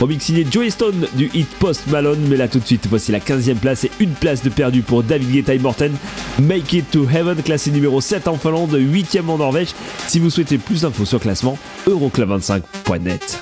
Remix 0.00 0.24
signé 0.24 0.46
Joey 0.50 0.70
Stone 0.70 1.06
du 1.16 1.30
hit 1.34 1.48
Post 1.58 1.82
Malone. 1.88 2.20
Mais 2.30 2.38
là, 2.38 2.48
tout 2.48 2.60
de 2.60 2.66
suite, 2.66 2.86
voici 2.88 3.12
la 3.12 3.18
15e 3.18 3.56
place 3.56 3.84
et 3.84 3.90
une 4.00 4.12
place 4.12 4.42
de 4.42 4.48
perdu 4.48 4.80
pour 4.80 5.02
David 5.02 5.30
Guetta 5.30 5.52
et 5.52 5.58
Morten. 5.58 5.92
Make 6.40 6.72
It 6.72 6.90
to 6.92 7.06
Heaven, 7.08 7.42
classé 7.42 7.70
numéro 7.70 8.00
7 8.00 8.26
en 8.28 8.36
Finlande, 8.36 8.74
8ème 8.74 9.28
en 9.28 9.38
Norvège. 9.38 9.74
Si 10.08 10.18
vous 10.18 10.30
souhaitez 10.30 10.58
plus 10.58 10.82
d'infos 10.82 11.04
sur 11.04 11.20
classement, 11.20 11.58
euroclub25.net. 11.86 13.41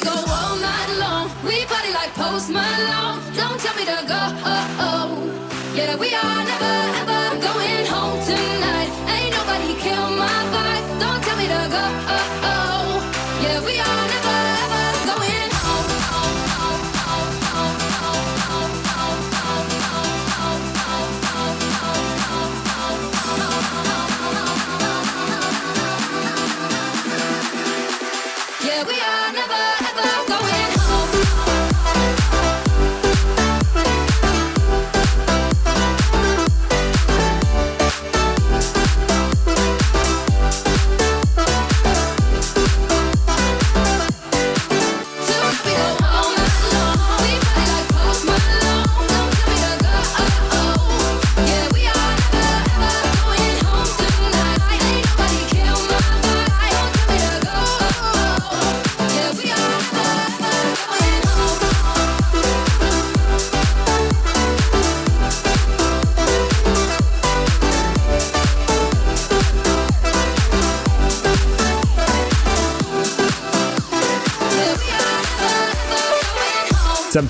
go. 0.00 0.14
All 0.28 0.56
night 0.56 0.90
long. 0.98 1.30
We 1.44 1.64
party 1.66 1.92
like 1.92 2.12
post 2.14 2.50
Malone 2.50 3.20
Don't 3.34 3.58
tell 3.60 3.74
me 3.76 3.84
to 3.84 3.98
go, 4.06 4.20
uh-oh 4.54 5.08
Yeah, 5.74 5.96
we 5.96 6.14
are 6.14 6.44
never 6.44 6.74
ever 7.00 7.40
going 7.40 7.86
home 7.86 8.18
tonight 8.24 8.90
Ain't 9.14 9.32
nobody 9.36 9.74
kill 9.80 10.10
my 10.10 10.38
long. 10.54 10.82
Don't 11.00 11.22
tell 11.24 11.36
me 11.36 11.46
to 11.48 11.68
go, 11.74 11.84
oh, 12.14 12.40
oh. 12.41 12.41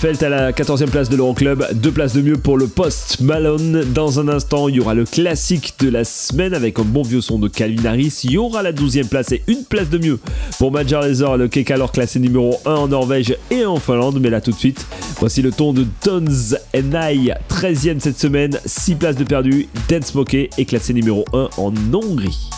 Felt 0.03 0.21
à 0.25 0.29
la 0.29 0.51
14e 0.51 0.91
place 0.91 1.09
de 1.09 1.17
l'Euroclub, 1.17 1.65
deux 1.75 1.93
places 1.93 2.13
de 2.13 2.23
mieux 2.23 2.37
pour 2.37 2.59
le 2.59 2.67
Post 2.67 3.21
Malone. 3.21 3.85
Dans 3.95 4.19
un 4.19 4.27
instant, 4.27 4.67
il 4.67 4.75
y 4.75 4.81
aura 4.81 4.95
le 4.95 5.05
classique 5.05 5.75
de 5.79 5.89
la 5.89 6.03
semaine 6.03 6.55
avec 6.55 6.81
un 6.81 6.83
bon 6.83 7.03
vieux 7.03 7.21
son 7.21 7.39
de 7.39 7.47
Calvin 7.47 7.85
Harris. 7.85 8.23
Il 8.25 8.33
y 8.33 8.37
aura 8.37 8.65
la 8.65 8.73
12e 8.73 9.07
place 9.07 9.31
et 9.31 9.45
une 9.47 9.63
place 9.63 9.91
de 9.91 9.99
mieux 9.99 10.19
pour 10.59 10.73
Major 10.73 11.03
Lazer, 11.03 11.37
le 11.37 11.47
Kekalor 11.47 11.93
classé 11.93 12.19
numéro 12.19 12.59
1 12.67 12.75
en 12.75 12.89
Norvège 12.89 13.37
et 13.53 13.65
en 13.65 13.77
Finlande. 13.77 14.19
Mais 14.21 14.29
là 14.29 14.41
tout 14.41 14.51
de 14.51 14.59
suite, 14.59 14.85
voici 15.21 15.41
le 15.41 15.53
ton 15.53 15.73
de 15.73 15.87
Tons 16.01 16.57
and 16.75 16.91
I, 17.01 17.31
13e 17.49 18.01
cette 18.01 18.19
semaine, 18.19 18.59
6 18.67 18.97
places 18.97 19.17
de 19.17 19.23
perdu. 19.23 19.69
Dance 19.89 20.17
Monkey 20.17 20.51
est 20.59 20.65
classé 20.65 20.95
numéro 20.95 21.25
1 21.33 21.49
en 21.59 21.73
Hongrie. 21.93 22.51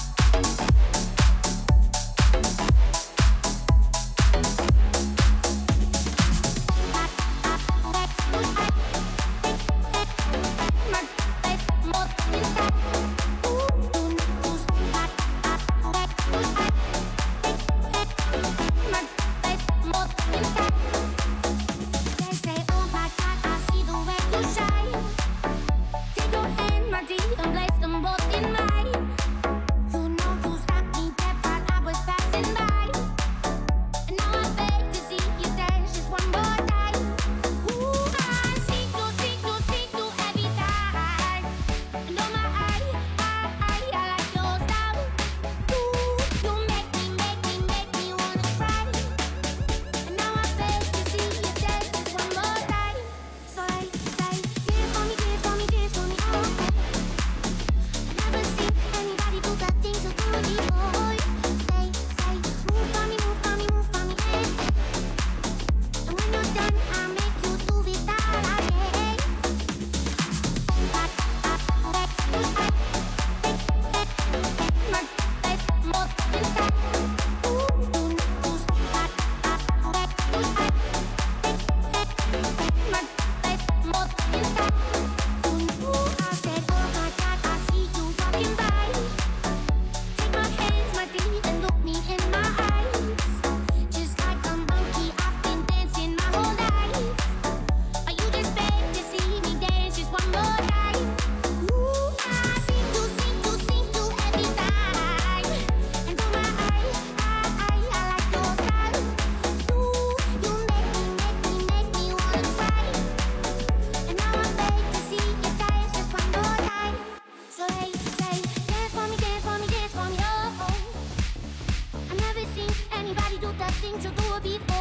things 123.84 124.04
you'll 124.04 124.40
do 124.40 124.58
before. 124.58 124.73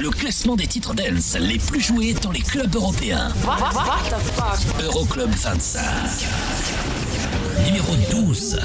Le 0.00 0.10
classement 0.10 0.56
des 0.56 0.66
titres 0.66 0.94
dance 0.94 1.36
les 1.38 1.58
plus 1.58 1.80
joués 1.80 2.14
dans 2.14 2.32
les 2.32 2.40
clubs 2.40 2.74
européens. 2.74 3.32
What 3.44 3.70
the 4.10 4.18
fuck? 4.34 4.82
Euroclub 4.82 5.30
25. 5.30 5.82
Numéro 7.66 7.94
12. 8.10 8.58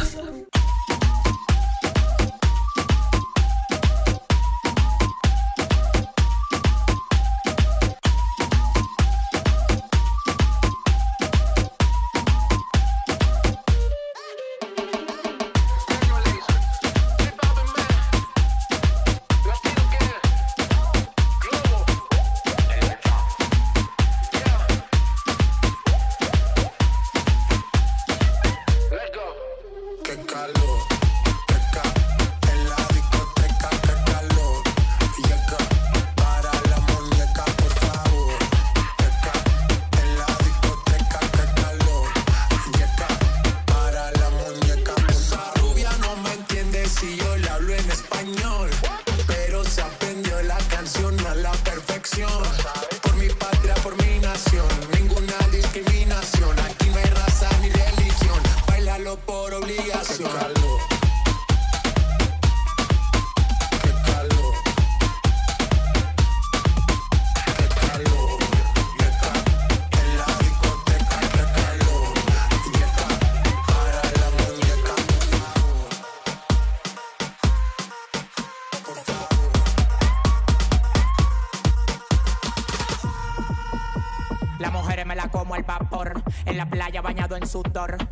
sutar. 87.48 88.07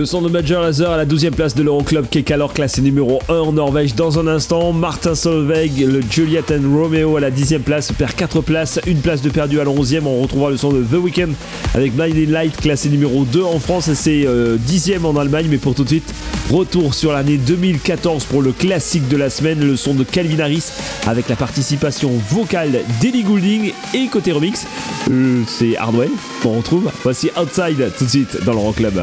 Le 0.00 0.06
son 0.06 0.22
de 0.22 0.30
Major 0.30 0.62
Lazer 0.62 0.90
à 0.90 0.96
la 0.96 1.04
12e 1.04 1.32
place 1.32 1.54
de 1.54 1.62
l'Euroclub 1.62 2.08
qui 2.08 2.16
est 2.16 2.30
alors 2.30 2.54
classé 2.54 2.80
numéro 2.80 3.20
1 3.28 3.34
en 3.34 3.52
Norvège 3.52 3.94
dans 3.94 4.18
un 4.18 4.28
instant. 4.28 4.72
Martin 4.72 5.14
Solveig, 5.14 5.84
le 5.84 6.00
Juliet 6.10 6.44
and 6.50 6.74
Romeo 6.74 7.18
à 7.18 7.20
la 7.20 7.30
10e 7.30 7.58
place 7.58 7.92
perd 7.92 8.14
4 8.14 8.40
places, 8.40 8.80
une 8.86 9.00
place 9.00 9.20
de 9.20 9.28
perdu 9.28 9.60
à 9.60 9.64
la 9.64 9.70
11e. 9.70 10.06
On 10.06 10.22
retrouvera 10.22 10.48
le 10.48 10.56
son 10.56 10.72
de 10.72 10.82
The 10.82 10.94
Weeknd 10.94 11.32
avec 11.74 11.94
Blinding 11.94 12.30
Light 12.30 12.56
classé 12.56 12.88
numéro 12.88 13.26
2 13.26 13.42
en 13.42 13.58
France 13.58 13.88
et 13.88 13.94
c'est 13.94 14.26
euh, 14.26 14.56
10e 14.56 15.04
en 15.04 15.16
Allemagne. 15.18 15.48
Mais 15.50 15.58
pour 15.58 15.74
tout 15.74 15.84
de 15.84 15.90
suite, 15.90 16.14
retour 16.50 16.94
sur 16.94 17.12
l'année 17.12 17.36
2014 17.36 18.24
pour 18.24 18.40
le 18.40 18.52
classique 18.52 19.06
de 19.08 19.18
la 19.18 19.28
semaine, 19.28 19.60
le 19.60 19.76
son 19.76 19.92
de 19.92 20.04
Calvin 20.04 20.40
Harris 20.40 20.64
avec 21.08 21.28
la 21.28 21.36
participation 21.36 22.10
vocale 22.30 22.80
d'Ellie 23.02 23.22
Goulding 23.22 23.74
et 23.92 24.06
côté 24.06 24.32
remix, 24.32 24.64
euh, 25.10 25.42
c'est 25.46 25.76
Hardwell 25.76 26.08
qu'on 26.42 26.56
retrouve. 26.56 26.90
Voici 27.02 27.28
Outside 27.38 27.92
tout 27.98 28.06
de 28.06 28.10
suite 28.10 28.42
dans 28.46 28.52
le 28.52 28.60
Rock 28.60 28.76
Club. 28.76 29.02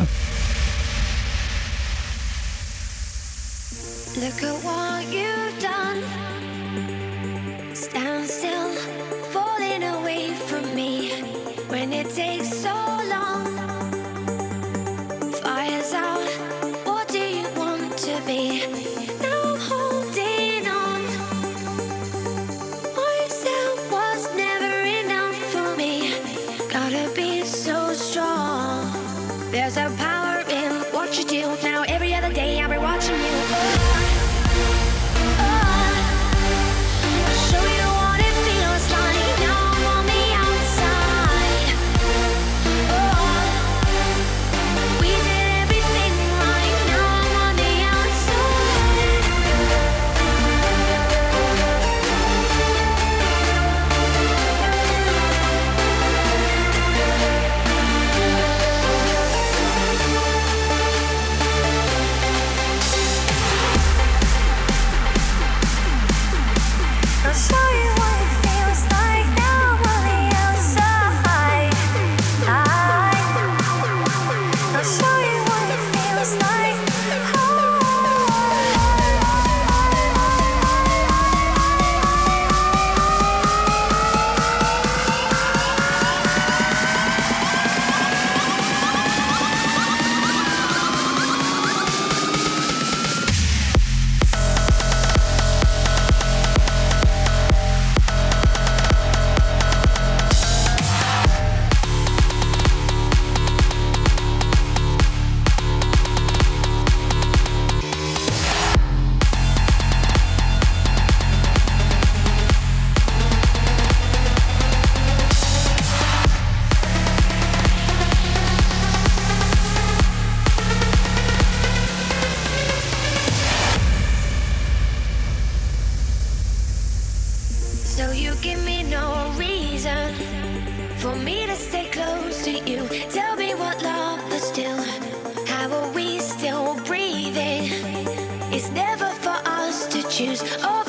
choose. 140.17 140.41
Oh. 140.63 140.86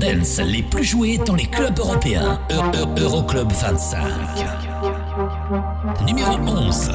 Les 0.00 0.62
plus 0.62 0.84
joués 0.84 1.18
dans 1.18 1.34
les 1.34 1.44
clubs 1.44 1.78
européens. 1.78 2.40
E, 2.50 2.54
e, 2.54 3.00
Euroclub 3.02 3.52
25. 3.52 4.00
Numéro 6.06 6.38
11. 6.46 6.90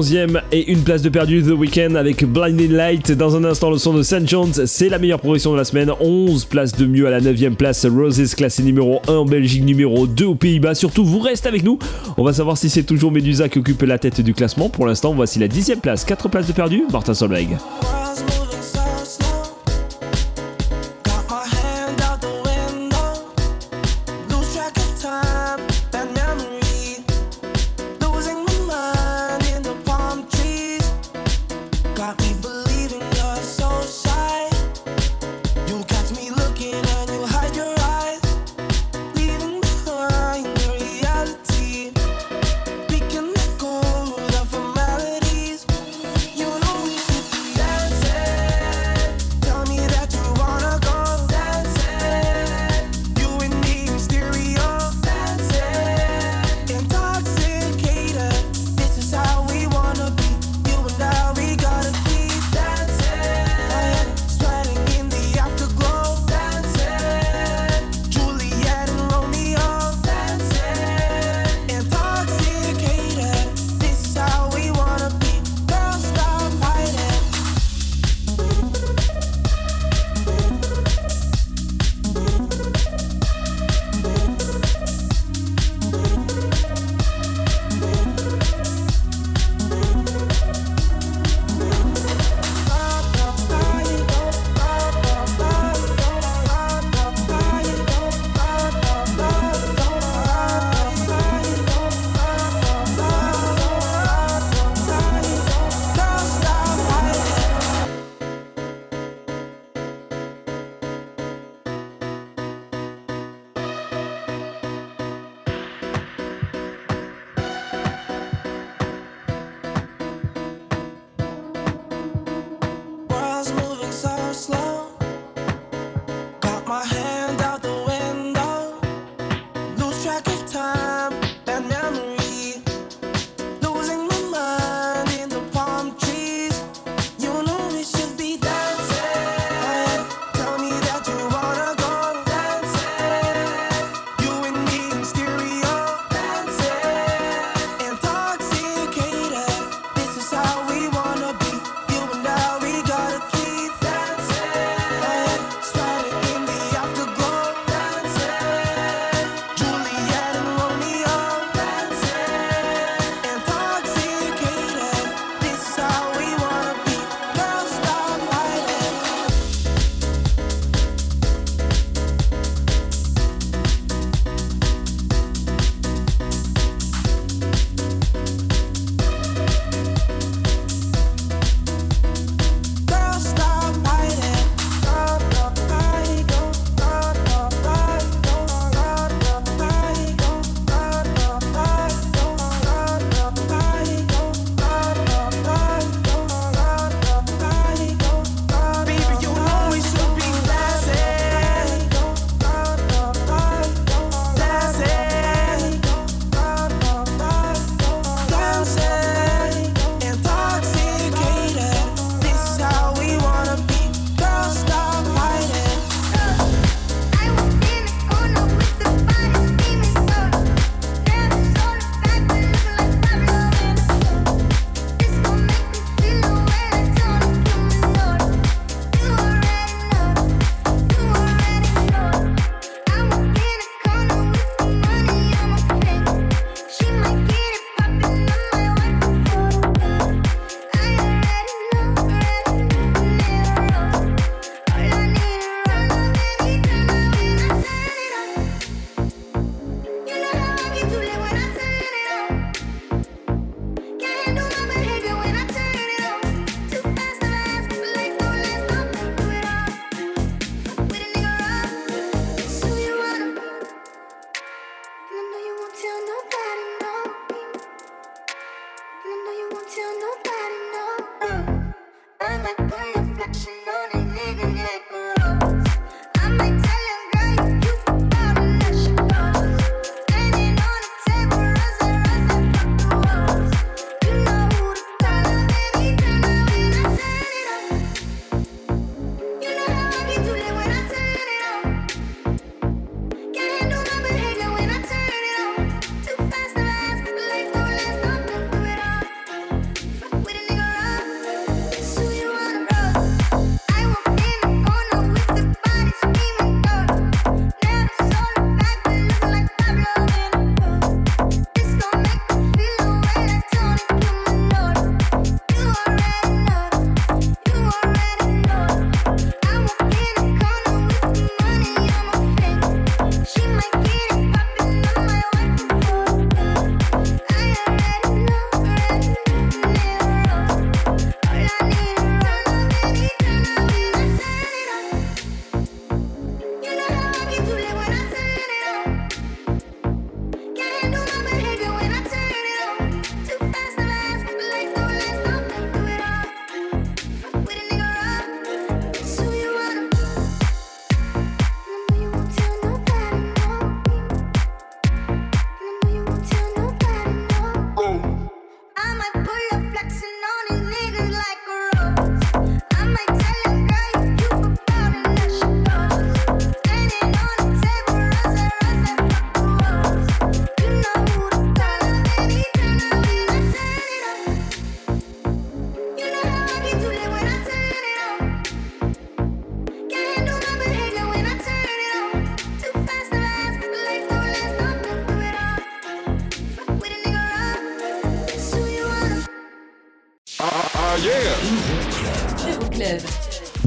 11ème 0.00 0.36
e 0.36 0.40
et 0.52 0.70
une 0.70 0.80
place 0.80 1.00
de 1.00 1.08
perdu 1.08 1.42
The 1.42 1.58
Weeknd 1.58 1.94
avec 1.94 2.24
Blinding 2.24 2.72
Light. 2.72 3.12
Dans 3.12 3.34
un 3.34 3.44
instant, 3.44 3.70
le 3.70 3.78
son 3.78 3.94
de 3.94 4.02
St. 4.02 4.28
John's, 4.28 4.64
c'est 4.66 4.88
la 4.88 4.98
meilleure 4.98 5.20
progression 5.20 5.52
de 5.52 5.56
la 5.56 5.64
semaine. 5.64 5.90
11 6.00 6.44
places 6.44 6.76
de 6.76 6.86
mieux 6.86 7.06
à 7.06 7.10
la 7.10 7.20
9ème 7.20 7.54
place. 7.54 7.86
Roses 7.86 8.34
classé 8.34 8.62
numéro 8.62 9.00
1 9.08 9.12
en 9.12 9.24
Belgique, 9.24 9.64
numéro 9.64 10.06
2 10.06 10.24
aux 10.26 10.34
Pays-Bas. 10.34 10.74
Surtout, 10.74 11.04
vous 11.04 11.20
restez 11.20 11.48
avec 11.48 11.64
nous. 11.64 11.78
On 12.18 12.24
va 12.24 12.32
savoir 12.32 12.58
si 12.58 12.68
c'est 12.68 12.82
toujours 12.82 13.10
Medusa 13.10 13.48
qui 13.48 13.58
occupe 13.58 13.82
la 13.82 13.98
tête 13.98 14.20
du 14.20 14.34
classement. 14.34 14.68
Pour 14.68 14.86
l'instant, 14.86 15.14
voici 15.14 15.38
la 15.38 15.48
10ème 15.48 15.80
place. 15.80 16.04
4 16.04 16.28
places 16.28 16.46
de 16.46 16.52
perdu, 16.52 16.82
Martin 16.92 17.14
Solveig. 17.14 17.56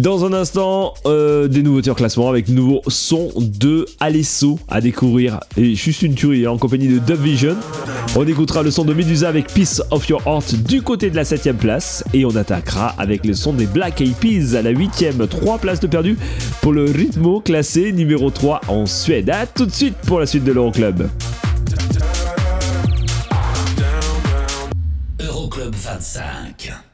Dans 0.09 0.25
un 0.25 0.33
instant, 0.33 0.95
euh, 1.05 1.47
des 1.47 1.61
nouveautés 1.61 1.91
en 1.91 1.93
classement 1.93 2.29
avec 2.29 2.47
nouveau 2.47 2.81
son 2.87 3.29
de 3.37 3.85
Alesso 3.99 4.57
à 4.67 4.81
découvrir. 4.81 5.39
Et 5.55 5.75
juste 5.75 6.01
une 6.01 6.15
tuerie 6.15 6.47
hein, 6.47 6.51
en 6.53 6.57
compagnie 6.57 6.87
de 6.87 6.97
Dub 6.97 7.21
Vision. 7.21 7.55
On 8.15 8.25
écoutera 8.25 8.63
le 8.63 8.71
son 8.71 8.85
de 8.85 8.95
Medusa 8.95 9.29
avec 9.29 9.53
Piece 9.53 9.83
of 9.91 10.09
Your 10.09 10.19
Heart 10.25 10.63
du 10.63 10.81
côté 10.81 11.11
de 11.11 11.15
la 11.15 11.21
7ème 11.21 11.57
place. 11.57 12.03
Et 12.15 12.25
on 12.25 12.35
attaquera 12.35 12.95
avec 12.97 13.23
le 13.23 13.35
son 13.35 13.53
des 13.53 13.67
Black 13.67 14.01
Eyed 14.01 14.15
Peas 14.15 14.57
à 14.57 14.63
la 14.63 14.73
8ème. 14.73 15.27
3 15.27 15.59
places 15.59 15.79
de 15.79 15.85
perdu 15.85 16.17
pour 16.63 16.73
le 16.73 16.85
rythmo 16.85 17.39
classé 17.39 17.91
numéro 17.91 18.31
3 18.31 18.61
en 18.67 18.87
Suède. 18.87 19.29
A 19.29 19.45
tout 19.45 19.67
de 19.67 19.71
suite 19.71 19.95
pour 20.07 20.19
la 20.19 20.25
suite 20.25 20.43
de 20.43 20.51
l'Euroclub. 20.51 21.03
Euroclub 25.19 25.75
25. 25.75 26.88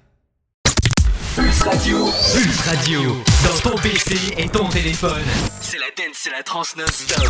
Radio. 1.66 2.06
Pulse 2.34 2.62
Radio. 2.62 3.22
Dans 3.44 3.58
ton 3.72 3.76
PC 3.78 4.16
et 4.38 4.48
ton 4.48 4.70
téléphone. 4.70 5.24
C'est 5.62 5.80
la 5.80 5.88
dance, 5.98 6.14
c'est 6.14 6.30
la 6.30 6.44
trance 6.44 6.76
non-stop. 6.76 7.24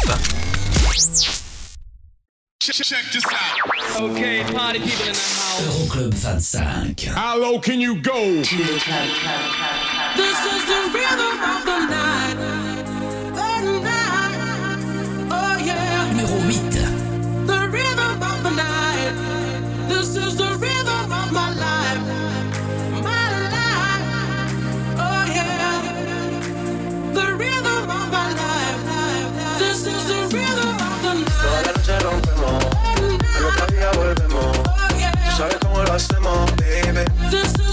Check 2.60 3.06
this 3.12 3.24
out. 3.26 4.02
Okay, 4.02 4.44
party 4.54 4.80
people 4.80 5.08
in 5.08 5.14
the 5.14 5.20
house. 5.20 5.62
Euroclub 5.62 6.14
25. 6.14 7.16
How 7.16 7.38
low 7.38 7.60
can 7.60 7.80
you 7.80 7.96
go? 8.02 8.42
This 8.42 8.52
is 8.52 8.84
the 10.66 10.90
rhythm 10.92 11.35
lost 35.96 36.12
them 36.12 36.28
all, 36.28 36.46
baby. 36.58 37.65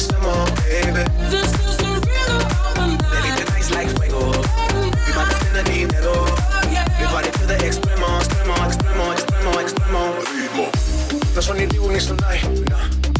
Sabes 0.00 0.14
cómo 0.14 0.30
lo 0.30 0.44
hacemos, 0.44 0.50
baby. 0.64 1.04
This 1.30 1.52
is 1.52 1.76
the 1.76 1.84
rhythm 1.84 2.36
of 2.36 2.74
the 2.74 2.80
night. 2.80 3.00
Baby, 3.10 3.44
tonight's 3.44 3.70
like 3.70 3.88
fuego. 3.96 4.32
We 5.06 5.12
bout 5.12 5.28
to 5.28 5.36
spend 5.36 5.56
the 5.56 5.62
dinero. 5.64 6.24
We 6.98 7.06
party 7.06 7.30
to 7.30 7.46
the 7.46 7.56
extremo, 7.66 8.18
extremo, 8.18 8.54
extremo, 8.66 9.12
extremo, 9.12 9.60
extremo. 9.60 10.70
No 11.34 11.42
son 11.42 11.56
ni 11.58 11.66
Reebok 11.66 11.92
ni 11.92 12.00
Sonai. 12.00 12.40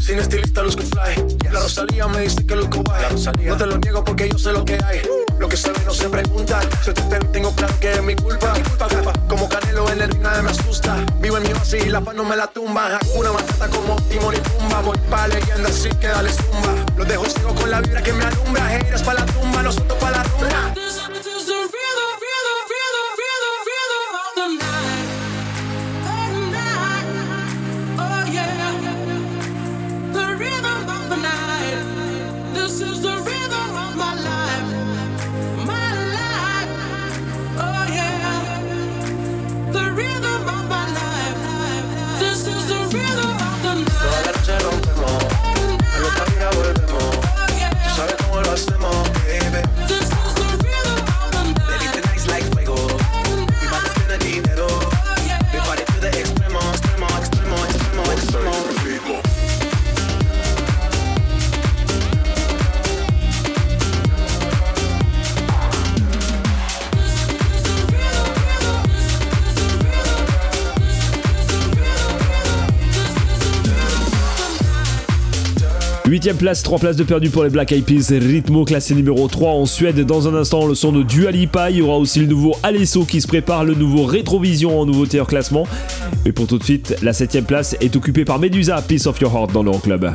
Sin 0.00 0.18
estilista 0.18 0.62
luzco 0.62 0.82
fly. 0.82 1.38
La 1.52 1.60
Rosalía 1.60 2.08
me 2.08 2.22
dice 2.22 2.44
que 2.44 2.56
luzco 2.56 2.82
guay. 2.82 3.04
No 3.44 3.56
te 3.56 3.66
lo 3.66 3.78
niego 3.78 4.04
porque 4.04 4.28
yo 4.28 4.38
sé 4.38 4.52
lo 4.52 4.64
que 4.64 4.78
hay. 4.84 5.02
Lo 5.38 5.48
que 5.48 5.56
se 5.56 5.70
ve 5.70 5.80
no 5.86 5.92
se 5.92 6.08
pregunta. 6.08 6.60
Si 6.84 6.92
te 6.92 7.02
tengo, 7.02 7.26
tengo 7.32 7.54
claro 7.54 7.74
que 7.80 7.92
es 7.92 8.02
mi 8.02 8.16
culpa. 8.16 8.52
Mi 8.54 8.62
culpa, 8.62 8.88
culpa. 8.88 9.12
Como 9.28 9.48
Nadie 9.96 10.42
me 10.42 10.50
asusta. 10.50 11.04
Vivo 11.18 11.36
en 11.38 11.42
mi 11.42 11.52
oasis 11.52 11.86
y 11.86 11.88
la 11.88 12.00
paz 12.00 12.14
no 12.14 12.22
me 12.22 12.36
la 12.36 12.46
tumba. 12.46 12.96
Hakuna 12.96 13.32
Matata 13.32 13.68
como 13.68 13.96
Timon 14.02 14.36
y 14.36 14.38
Pumba. 14.38 14.82
Voy 14.82 14.96
pa' 15.10 15.26
leyenda 15.26 15.68
así 15.68 15.88
que 15.88 16.06
dale 16.06 16.30
zumba. 16.32 16.74
Los 16.96 17.08
dejo 17.08 17.24
ciego 17.24 17.54
con 17.56 17.70
la 17.70 17.80
vibra 17.80 18.00
que 18.00 18.12
me 18.12 18.24
alumbra. 18.24 18.76
Heiras 18.76 19.02
pa' 19.02 19.14
la 19.14 19.26
tumba, 19.26 19.62
nosotros 19.62 19.98
pa' 19.98 20.10
la 20.12 20.22
rumba. 20.22 20.74
8ème 76.20 76.36
place, 76.36 76.62
3 76.62 76.78
places 76.80 76.96
de 76.96 77.04
perdu 77.04 77.30
pour 77.30 77.44
les 77.44 77.48
Black 77.48 77.72
Eyed 77.72 77.82
Peas. 77.82 78.10
Ritmo 78.10 78.66
classé 78.66 78.94
numéro 78.94 79.26
3 79.26 79.52
en 79.52 79.64
Suède. 79.64 79.98
Dans 80.00 80.28
un 80.28 80.34
instant, 80.34 80.66
le 80.66 80.74
son 80.74 80.92
de 80.92 81.02
Dualipa. 81.02 81.70
Il 81.70 81.78
y 81.78 81.82
aura 81.82 81.96
aussi 81.96 82.20
le 82.20 82.26
nouveau 82.26 82.54
Alesso 82.62 83.06
qui 83.06 83.22
se 83.22 83.26
prépare, 83.26 83.64
le 83.64 83.74
nouveau 83.74 84.04
Rétrovision 84.04 84.78
en 84.78 84.84
nouveauté 84.84 85.18
hors 85.18 85.26
classement. 85.26 85.66
Mais 86.26 86.32
pour 86.32 86.46
tout 86.46 86.58
de 86.58 86.62
suite, 86.62 86.94
la 87.00 87.12
7ème 87.12 87.44
place 87.44 87.74
est 87.80 87.96
occupée 87.96 88.26
par 88.26 88.38
Medusa, 88.38 88.82
Piece 88.82 89.06
of 89.06 89.18
Your 89.18 89.34
Heart 89.34 89.52
dans 89.52 89.62
l'Euroclub. 89.62 90.00
Club. 90.00 90.14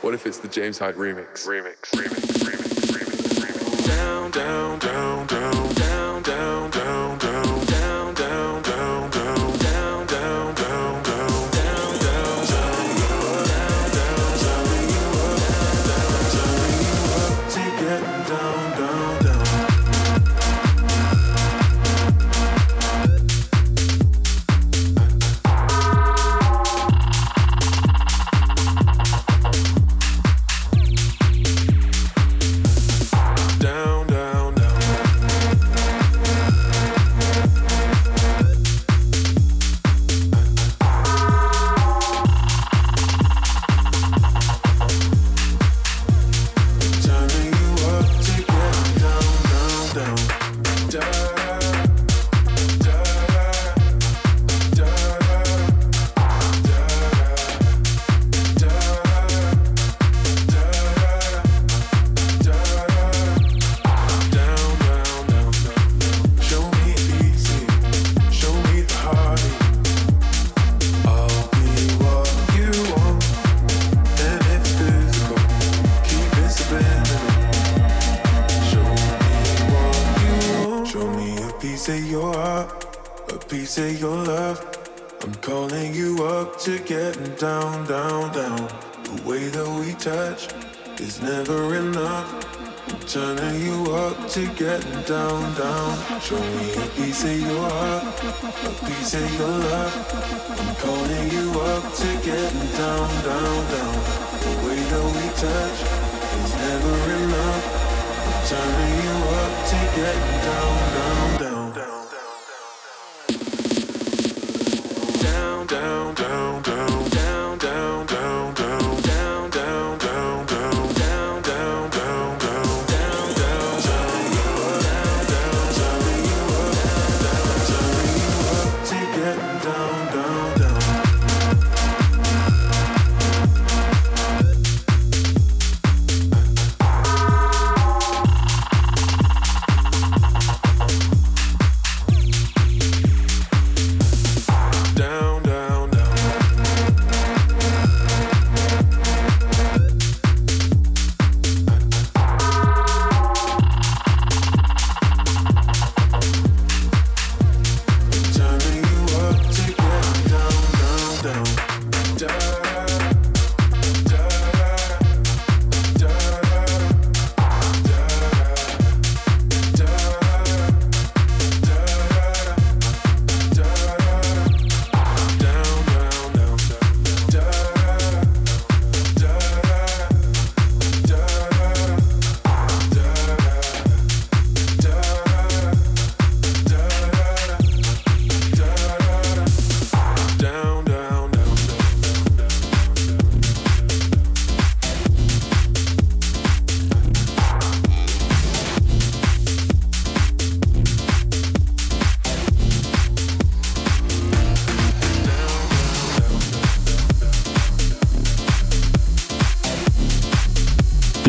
What 0.00 0.14
if 0.14 0.26
it's 0.26 0.38
the 0.38 0.46
James 0.46 0.78
Hype 0.78 0.94
remix? 0.94 1.44
Remix. 1.44 1.90
Remix. 1.90 3.86
down, 3.86 4.30
down, 4.30 4.78
down, 4.78 4.78
down, 4.78 4.78
down, 4.78 5.26
down, 5.26 5.37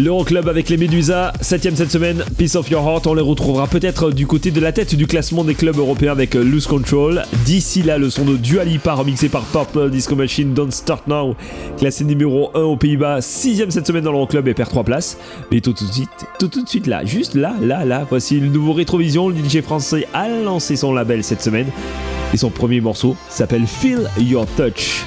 L'Euroclub 0.09 0.49
avec 0.49 0.69
les 0.69 0.77
Médusas, 0.77 1.33
7ème 1.39 1.75
cette 1.75 1.91
semaine, 1.91 2.23
Peace 2.35 2.55
of 2.55 2.67
Your 2.71 2.83
Heart, 2.83 3.05
on 3.05 3.13
les 3.13 3.21
retrouvera 3.21 3.67
peut-être 3.67 4.09
du 4.09 4.25
côté 4.25 4.49
de 4.49 4.59
la 4.59 4.71
tête 4.71 4.95
du 4.95 5.05
classement 5.05 5.43
des 5.43 5.53
clubs 5.53 5.77
européens 5.77 6.13
avec 6.13 6.35
euh, 6.35 6.41
Loose 6.41 6.65
Control. 6.65 7.21
D'ici 7.45 7.83
là, 7.83 7.99
le 7.99 8.09
son 8.09 8.25
de 8.25 8.35
Dua 8.35 8.63
Lipa 8.63 8.95
remixé 8.95 9.29
par 9.29 9.43
Purple 9.43 9.91
Disco 9.91 10.15
Machine, 10.15 10.55
Don't 10.55 10.71
Start 10.71 11.05
Now, 11.05 11.35
classé 11.77 12.05
numéro 12.05 12.49
1 12.55 12.61
aux 12.61 12.75
Pays-Bas, 12.75 13.19
6ème 13.19 13.69
cette 13.69 13.85
semaine 13.85 14.03
dans 14.03 14.11
l'Euroclub 14.11 14.47
et 14.47 14.55
perd 14.55 14.69
3 14.69 14.83
places. 14.83 15.19
Mais 15.51 15.61
tout, 15.61 15.73
de 15.73 15.77
suite, 15.77 16.09
tout 16.39 16.47
de 16.47 16.67
suite 16.67 16.87
là, 16.87 17.05
juste 17.05 17.35
là, 17.35 17.53
là, 17.61 17.85
là, 17.85 18.03
voici 18.09 18.39
le 18.39 18.47
nouveau 18.47 18.73
Rétrovision, 18.73 19.29
le 19.29 19.35
DJ 19.35 19.61
français 19.61 20.07
a 20.15 20.27
lancé 20.27 20.75
son 20.75 20.91
label 20.91 21.23
cette 21.23 21.43
semaine 21.43 21.67
et 22.33 22.37
son 22.37 22.49
premier 22.49 22.81
morceau 22.81 23.15
s'appelle 23.29 23.67
Feel 23.67 24.09
Your 24.17 24.47
Touch. 24.57 25.05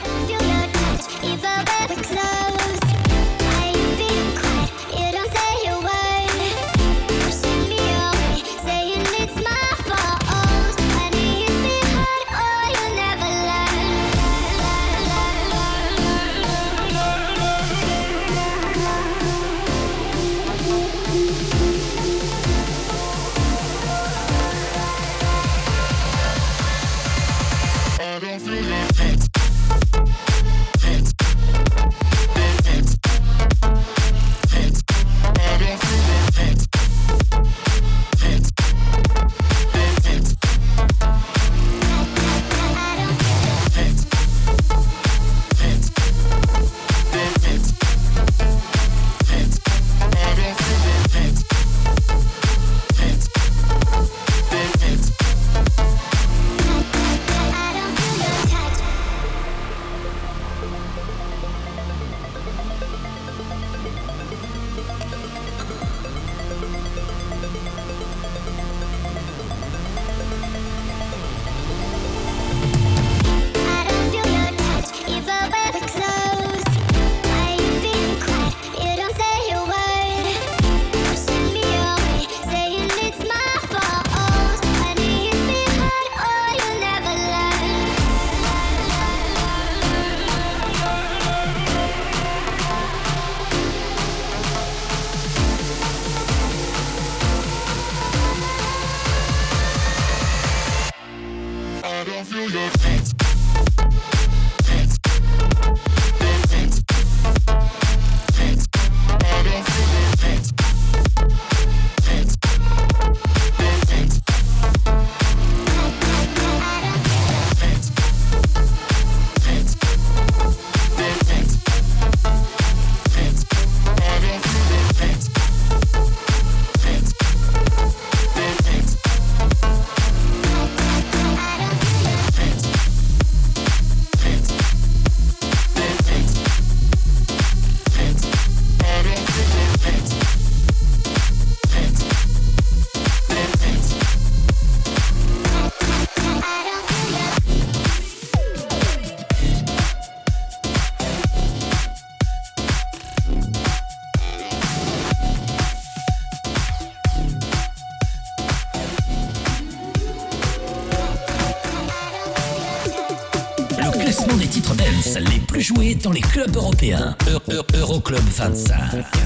Dans 166.03 166.11
les 166.13 166.21
clubs 166.21 166.57
européens. 166.57 167.17
Eu- 167.29 167.53
Eu- 167.53 167.79
Euroclub 167.79 168.21
25. 168.37 169.22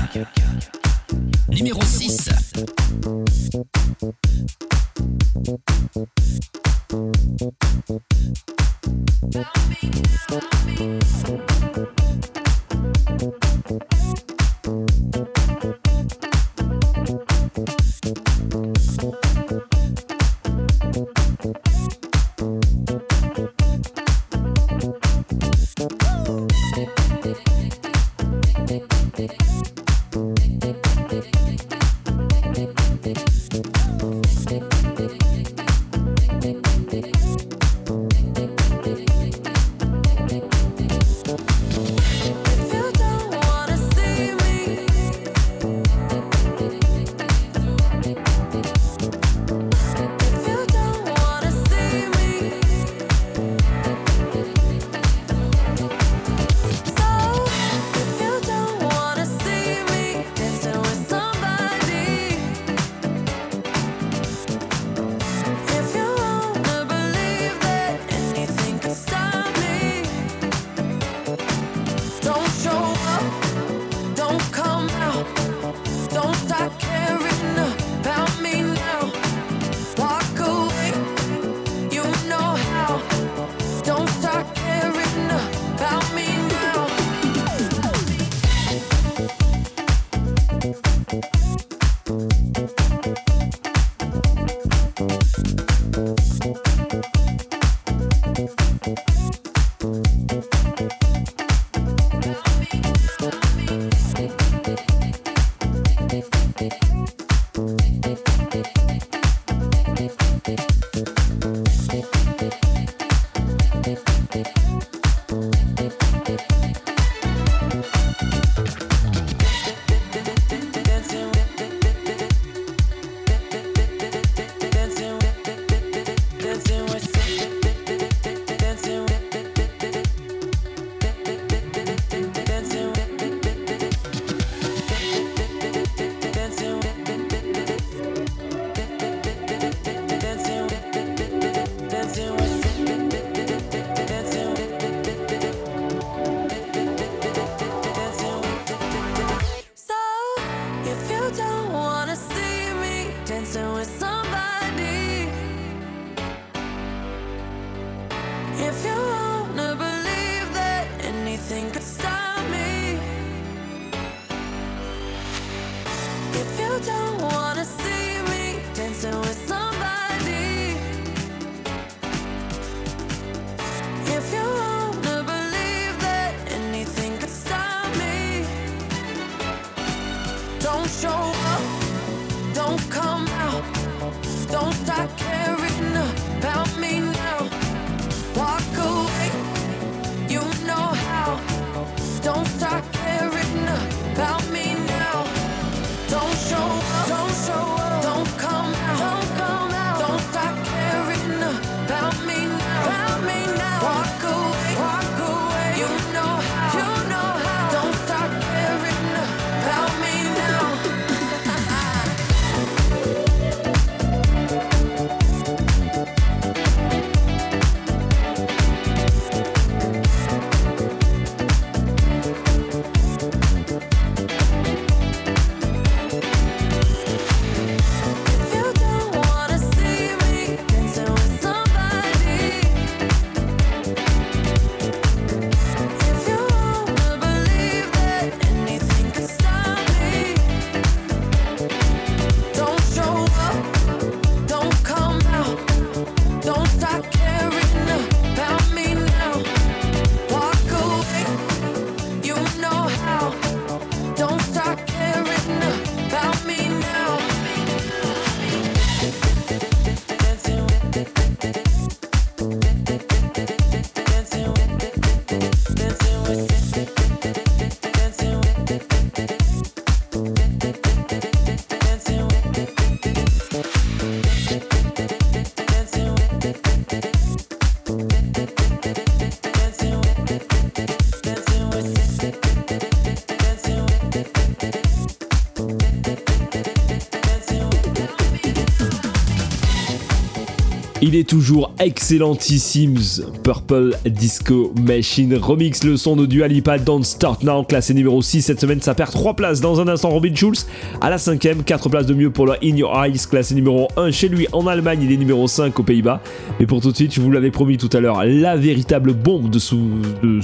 Il 291.09 291.15
est 291.15 291.29
toujours 291.29 291.71
excellentissime. 291.79 292.97
Purple 293.45 293.97
Disco 294.07 294.73
Machine 294.85 295.37
remix 295.37 295.85
le 295.85 295.97
son 295.97 296.17
de 296.17 296.27
Dua 296.27 296.49
Lipa 296.49 296.79
Don't 296.81 297.05
Start 297.05 297.45
Now, 297.45 297.63
classé 297.63 297.95
numéro 297.95 298.21
6 298.21 298.43
cette 298.43 298.61
semaine. 298.61 298.81
Ça 298.81 298.93
perd 298.93 299.13
3 299.13 299.35
places 299.35 299.61
dans 299.61 299.81
un 299.81 299.87
instant. 299.87 300.11
Robin 300.11 300.35
Schulz 300.35 300.67
à 301.01 301.09
la 301.09 301.19
5ème, 301.19 301.63
4 301.63 301.89
places 301.91 302.07
de 302.07 302.15
mieux 302.15 302.31
pour 302.31 302.47
le 302.47 302.55
In 302.55 302.75
Your 302.75 303.05
Eyes, 303.05 303.21
classé 303.31 303.55
numéro 303.55 303.87
1 303.97 304.11
chez 304.11 304.29
lui 304.29 304.49
en 304.51 304.67
Allemagne. 304.67 304.99
Il 305.01 305.13
est 305.13 305.17
numéro 305.17 305.47
5 305.47 305.79
aux 305.79 305.85
Pays-Bas. 305.85 306.21
Mais 306.59 306.67
pour 306.67 306.81
tout 306.81 306.91
de 306.91 306.97
suite, 306.97 307.15
je 307.15 307.21
vous 307.21 307.31
l'avais 307.31 307.53
promis 307.53 307.79
tout 307.79 307.91
à 307.93 308.01
l'heure, 308.01 308.25
la 308.25 308.57
véritable 308.57 309.13
bombe 309.13 309.49
de 309.49 309.61
ce, 309.61 309.77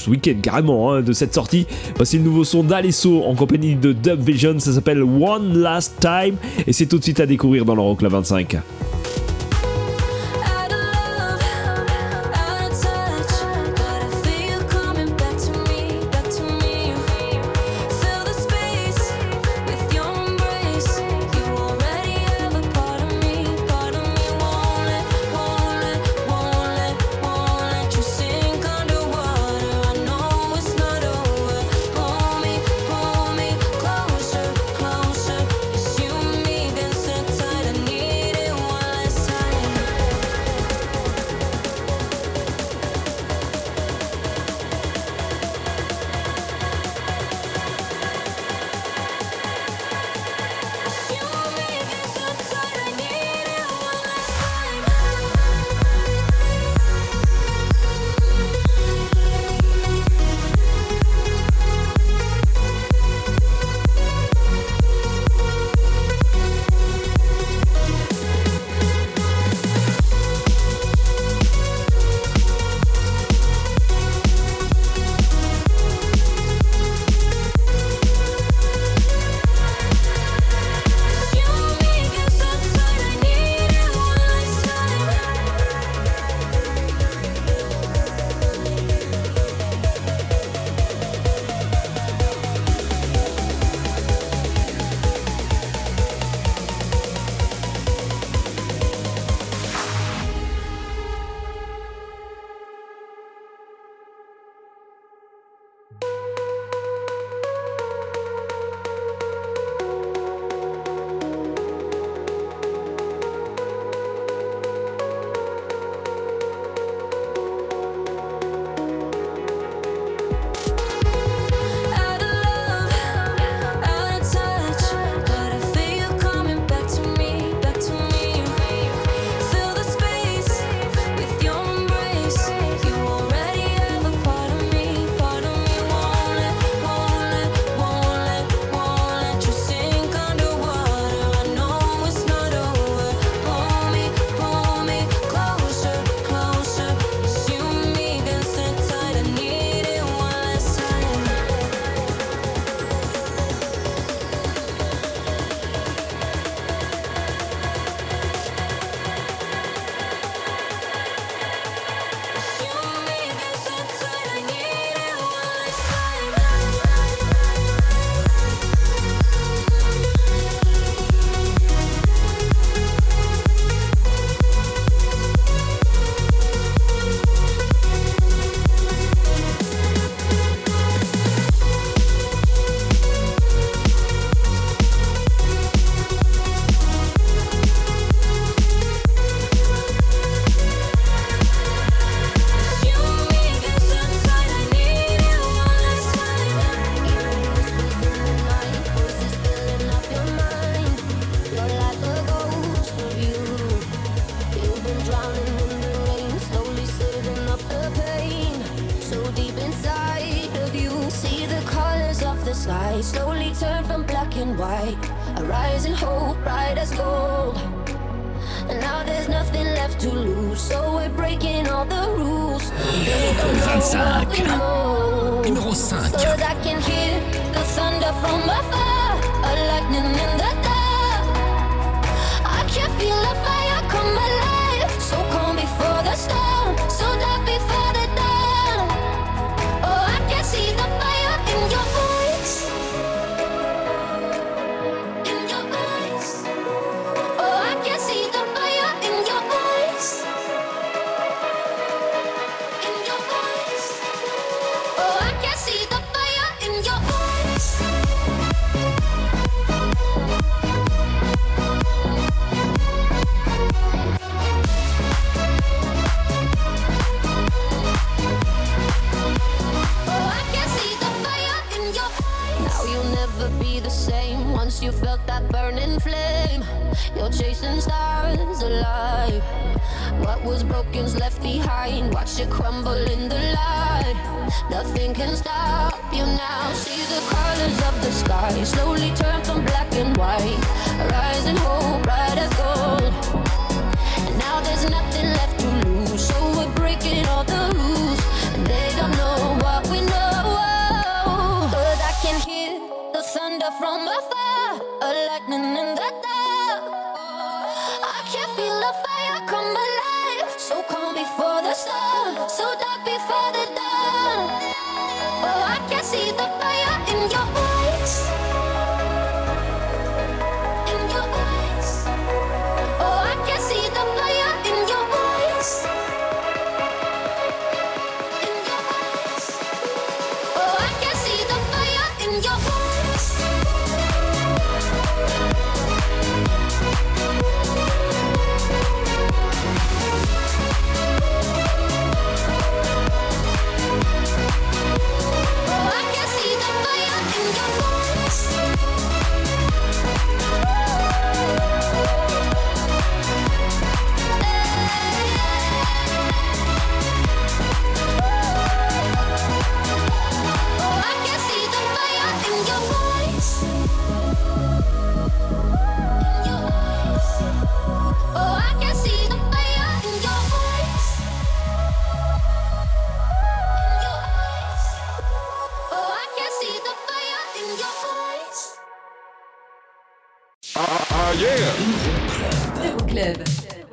week-end, 0.08 0.36
carrément, 0.40 0.92
hein, 0.92 1.02
de 1.02 1.12
cette 1.12 1.34
sortie. 1.34 1.66
Voici 1.96 2.18
le 2.18 2.22
nouveau 2.22 2.44
son 2.44 2.62
d'Alesso 2.62 3.24
en 3.24 3.34
compagnie 3.34 3.74
de 3.74 3.92
Dub 3.92 4.20
Vision. 4.20 4.60
Ça 4.60 4.72
s'appelle 4.72 5.02
One 5.02 5.58
Last 5.58 5.96
Time 5.98 6.36
et 6.68 6.72
c'est 6.72 6.86
tout 6.86 6.98
de 6.98 7.02
suite 7.02 7.18
à 7.18 7.26
découvrir 7.26 7.64
dans 7.64 7.74
l'Euroclub 7.74 8.12
25. 8.12 8.58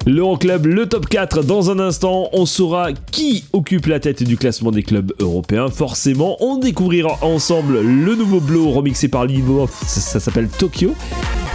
L'Euroclub, 0.10 0.66
le 0.66 0.88
top 0.88 1.08
4. 1.08 1.44
Dans 1.44 1.70
un 1.70 1.78
instant, 1.78 2.30
on 2.34 2.48
saura 2.48 2.94
qui 2.94 3.44
occupe 3.54 3.86
la 3.86 4.00
tête 4.00 4.24
du 4.24 4.38
classement 4.38 4.72
des 4.72 4.82
clubs 4.82 5.14
européens. 5.20 5.68
Forcément, 5.70 6.36
on 6.40 6.58
découvrira 6.58 7.20
ensemble 7.22 7.80
le 7.82 8.16
nouveau 8.16 8.40
blow 8.40 8.72
remixé 8.72 9.08
par 9.08 9.26
Livo. 9.26 9.70
Ça, 9.86 10.02
ça 10.02 10.20
s'appelle 10.20 10.48
Tokyo. 10.48 10.96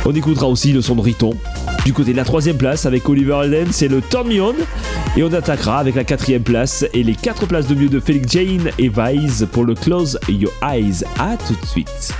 On 0.05 0.14
écoutera 0.14 0.47
aussi 0.47 0.72
le 0.72 0.82
son 0.82 0.94
de 0.94 1.01
Riton. 1.01 1.31
Du 1.85 1.93
côté 1.93 2.12
de 2.12 2.16
la 2.16 2.24
troisième 2.24 2.56
place 2.56 2.86
avec 2.86 3.09
Oliver 3.09 3.35
Allen, 3.35 3.66
c'est 3.72 3.89
le 3.89 4.01
Turn 4.01 4.28
Me 4.28 4.40
On. 4.40 4.55
Et 5.16 5.24
on 5.24 5.32
attaquera 5.32 5.78
avec 5.78 5.97
la 5.97 6.05
quatrième 6.05 6.44
place 6.44 6.85
et 6.94 7.02
les 7.02 7.16
quatre 7.16 7.47
places 7.47 7.66
de 7.66 7.74
mieux 7.74 7.89
de 7.89 7.98
Felix 7.98 8.31
Jane 8.31 8.70
et 8.78 8.89
Vise 8.89 9.48
pour 9.51 9.64
le 9.64 9.74
Close 9.74 10.16
Your 10.28 10.52
Eyes. 10.62 11.02
À 11.18 11.36
tout 11.36 11.56
de 11.60 11.66
suite. 11.66 12.14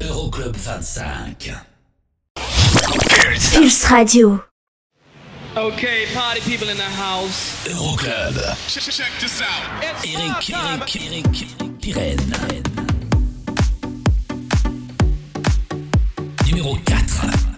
Euroclub 0.00 0.56
25. 0.56 1.52
Pulse 3.52 3.84
Radio. 3.84 4.40
Okay, 5.56 6.06
party 6.14 6.40
people 6.42 6.68
in 6.68 6.76
the 6.76 6.82
house. 6.84 7.66
Euroclub. 7.66 8.36
Check, 8.68 8.84
check 8.84 9.10
this 9.20 9.42
out. 9.42 9.82
Eric, 9.82 10.48
Eric, 10.48 10.96
Eric, 10.96 11.80
Pirenne. 11.80 12.62
Numéro 16.46 16.76
4. 16.86 17.49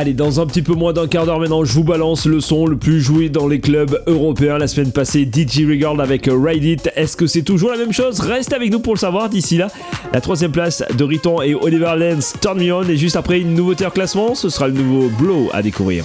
Allez, 0.00 0.14
dans 0.14 0.38
un 0.38 0.46
petit 0.46 0.62
peu 0.62 0.74
moins 0.74 0.92
d'un 0.92 1.08
quart 1.08 1.26
d'heure 1.26 1.40
maintenant, 1.40 1.64
je 1.64 1.72
vous 1.72 1.82
balance 1.82 2.24
le 2.24 2.40
son 2.40 2.66
le 2.66 2.76
plus 2.76 3.00
joué 3.00 3.30
dans 3.30 3.48
les 3.48 3.58
clubs 3.58 4.00
européens 4.06 4.56
la 4.56 4.68
semaine 4.68 4.92
passée, 4.92 5.24
DJ 5.28 5.66
Regard 5.68 5.98
avec 5.98 6.30
Ride 6.32 6.62
It. 6.62 6.90
Est-ce 6.94 7.16
que 7.16 7.26
c'est 7.26 7.42
toujours 7.42 7.72
la 7.72 7.78
même 7.78 7.92
chose? 7.92 8.20
Reste 8.20 8.52
avec 8.52 8.70
nous 8.70 8.78
pour 8.78 8.94
le 8.94 9.00
savoir 9.00 9.28
d'ici 9.28 9.56
là. 9.56 9.66
La 10.12 10.20
troisième 10.20 10.52
place 10.52 10.84
de 10.96 11.02
Riton 11.02 11.42
et 11.42 11.56
Oliver 11.56 11.94
Lenz, 11.98 12.34
Turn 12.40 12.62
Me 12.62 12.72
On. 12.72 12.84
Et 12.84 12.96
juste 12.96 13.16
après, 13.16 13.40
une 13.40 13.54
nouveauté 13.54 13.86
en 13.86 13.90
classement, 13.90 14.36
ce 14.36 14.50
sera 14.50 14.68
le 14.68 14.74
nouveau 14.74 15.08
Blow 15.18 15.48
à 15.52 15.62
découvrir. 15.62 16.04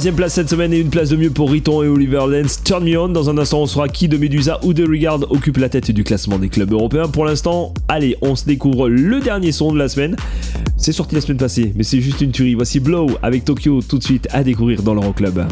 troisième 0.00 0.16
place 0.16 0.32
cette 0.32 0.48
semaine 0.48 0.72
et 0.72 0.78
une 0.78 0.88
place 0.88 1.10
de 1.10 1.16
mieux 1.16 1.28
pour 1.28 1.50
Riton 1.50 1.82
et 1.82 1.86
Oliver 1.86 2.24
Lenz. 2.26 2.62
Turn 2.64 2.82
Me 2.82 2.98
On. 2.98 3.10
Dans 3.10 3.28
un 3.28 3.36
instant, 3.36 3.60
on 3.60 3.66
saura 3.66 3.86
qui 3.86 4.08
de 4.08 4.16
Medusa 4.16 4.58
ou 4.62 4.72
de 4.72 4.82
Regard 4.82 5.30
occupe 5.30 5.58
la 5.58 5.68
tête 5.68 5.90
du 5.90 6.04
classement 6.04 6.38
des 6.38 6.48
clubs 6.48 6.72
européens. 6.72 7.06
Pour 7.06 7.26
l'instant, 7.26 7.74
allez, 7.86 8.16
on 8.22 8.34
se 8.34 8.46
découvre 8.46 8.88
le 8.88 9.20
dernier 9.20 9.52
son 9.52 9.74
de 9.74 9.78
la 9.78 9.90
semaine. 9.90 10.16
C'est 10.78 10.92
sorti 10.92 11.16
la 11.16 11.20
semaine 11.20 11.36
passée, 11.36 11.74
mais 11.76 11.82
c'est 11.82 12.00
juste 12.00 12.22
une 12.22 12.32
tuerie. 12.32 12.54
Voici 12.54 12.80
Blow 12.80 13.08
avec 13.22 13.44
Tokyo 13.44 13.82
tout 13.86 13.98
de 13.98 14.02
suite 14.02 14.26
à 14.30 14.42
découvrir 14.42 14.82
dans 14.82 14.94
l'Euroclub. 14.94 15.34
Club. 15.34 15.46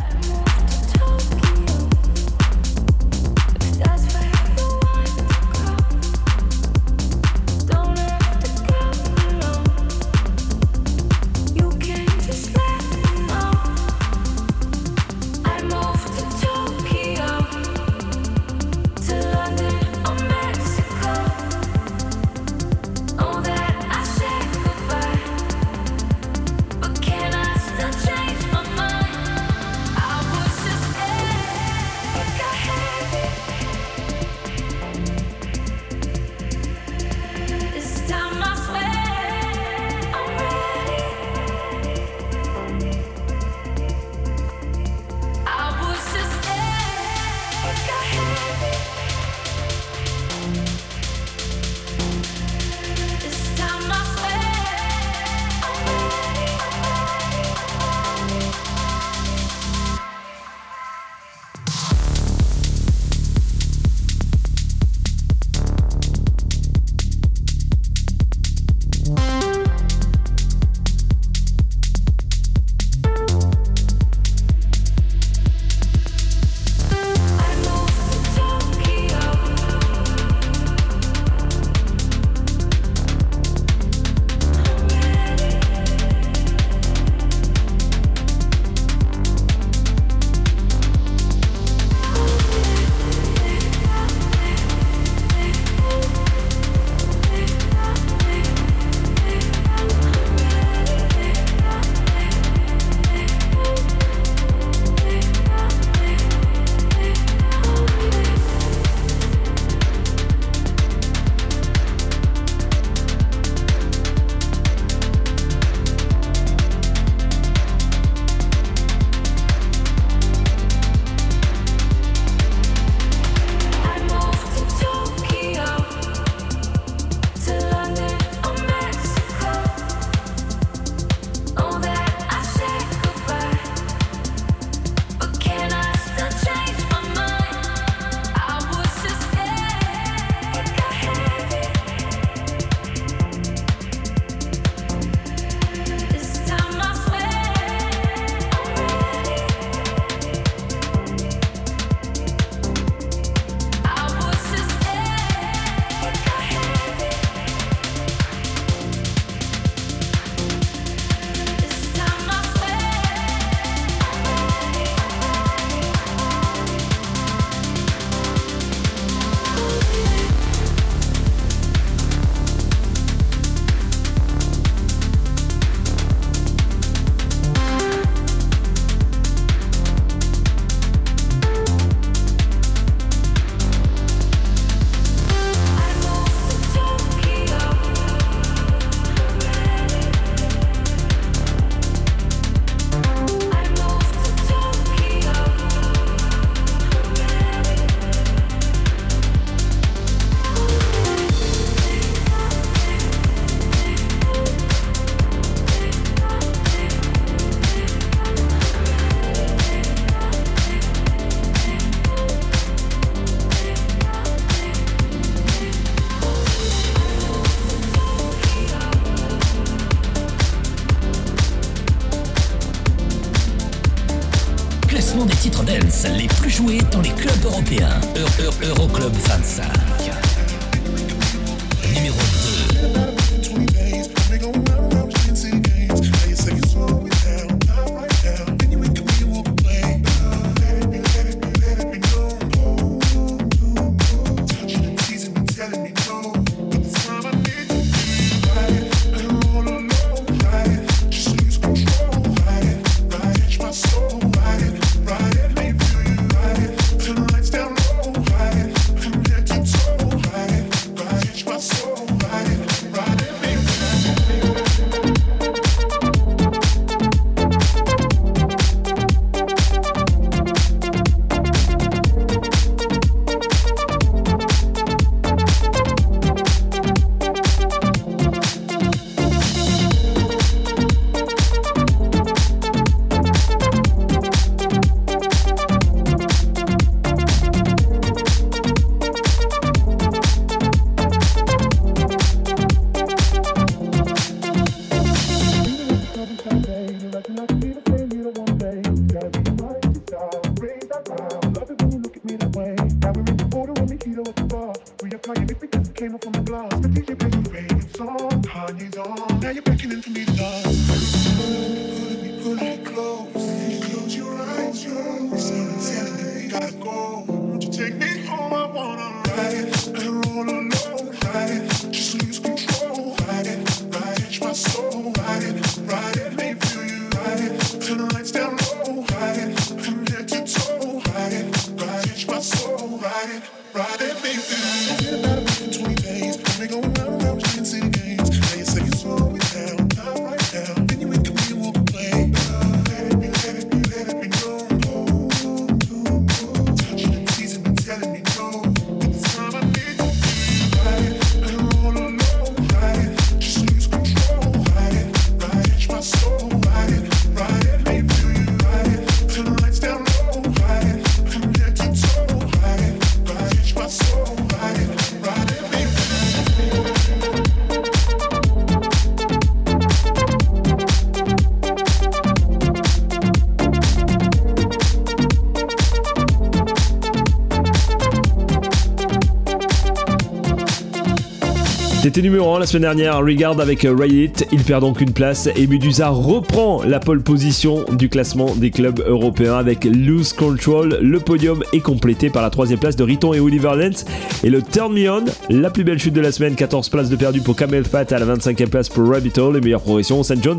C'était 382.08 382.22
numéro 382.22 382.54
1 382.54 382.60
la 382.60 382.64
semaine 382.64 382.84
dernière, 382.84 383.18
Regard 383.18 383.60
avec 383.60 383.84
euh, 383.84 383.94
Riot, 383.94 384.32
il 384.50 384.64
perd 384.64 384.80
donc 384.80 385.02
une 385.02 385.12
place 385.12 385.46
et 385.54 385.66
Medusa 385.66 386.08
reprend 386.08 386.82
la 386.82 387.00
pole 387.00 387.22
position 387.22 387.84
du 387.92 388.08
classement 388.08 388.54
des 388.54 388.70
clubs 388.70 389.04
européens 389.06 389.56
avec 389.56 389.84
Loose 389.84 390.32
Control. 390.32 391.00
Le 391.02 391.20
podium 391.20 391.62
est 391.74 391.80
complété 391.80 392.30
par 392.30 392.40
la 392.40 392.48
troisième 392.48 392.78
place 392.78 392.96
de 392.96 393.04
Riton 393.04 393.34
et 393.34 393.40
Oliver 393.40 393.72
Lentz 393.76 394.06
et 394.42 394.48
le 394.48 394.62
Turn 394.62 394.94
Me 394.94 395.10
On, 395.10 395.24
la 395.50 395.68
plus 395.68 395.84
belle 395.84 395.98
chute 395.98 396.14
de 396.14 396.22
la 396.22 396.32
semaine, 396.32 396.54
14 396.54 396.88
places 396.88 397.10
de 397.10 397.16
perdu 397.16 397.42
pour 397.42 397.56
Kamel 397.56 397.84
Fat 397.84 398.06
à 398.10 398.18
la 398.18 398.24
25e 398.24 398.68
place 398.68 398.88
pour 398.88 399.06
Rabbit 399.06 399.38
Hole, 399.38 399.56
les 399.56 399.60
meilleures 399.60 399.82
progressions, 399.82 400.20
au 400.20 400.24
St. 400.24 400.42
John 400.42 400.56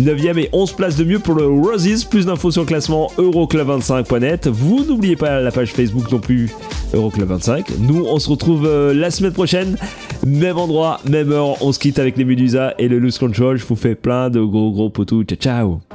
9e 0.00 0.38
et 0.38 0.48
11 0.52 0.74
places 0.74 0.94
de 0.94 1.02
mieux 1.02 1.18
pour 1.18 1.34
le 1.34 1.48
Roses. 1.48 2.04
Plus 2.04 2.26
d'infos 2.26 2.52
sur 2.52 2.62
le 2.62 2.68
classement 2.68 3.10
euroclub25.net. 3.18 4.46
Vous 4.46 4.84
n'oubliez 4.84 5.16
pas 5.16 5.40
la 5.40 5.50
page 5.50 5.72
Facebook 5.72 6.12
non 6.12 6.20
plus 6.20 6.50
Euroclub25. 6.94 7.64
Nous 7.80 8.06
on 8.08 8.20
se 8.20 8.30
retrouve 8.30 8.64
euh, 8.64 8.94
la 8.94 9.10
semaine 9.10 9.32
prochaine. 9.32 9.76
Même 10.26 10.56
endroit, 10.56 11.00
même 11.08 11.32
heure, 11.32 11.62
on 11.62 11.72
se 11.72 11.78
quitte 11.78 11.98
avec 11.98 12.16
les 12.16 12.24
Medusa 12.24 12.74
et 12.78 12.88
le 12.88 12.98
Loose 12.98 13.18
Control. 13.18 13.58
Je 13.58 13.64
vous 13.64 13.76
fais 13.76 13.94
plein 13.94 14.30
de 14.30 14.40
gros 14.40 14.70
gros 14.70 14.90
potous. 14.90 15.24
Ciao 15.24 15.38
ciao 15.38 15.93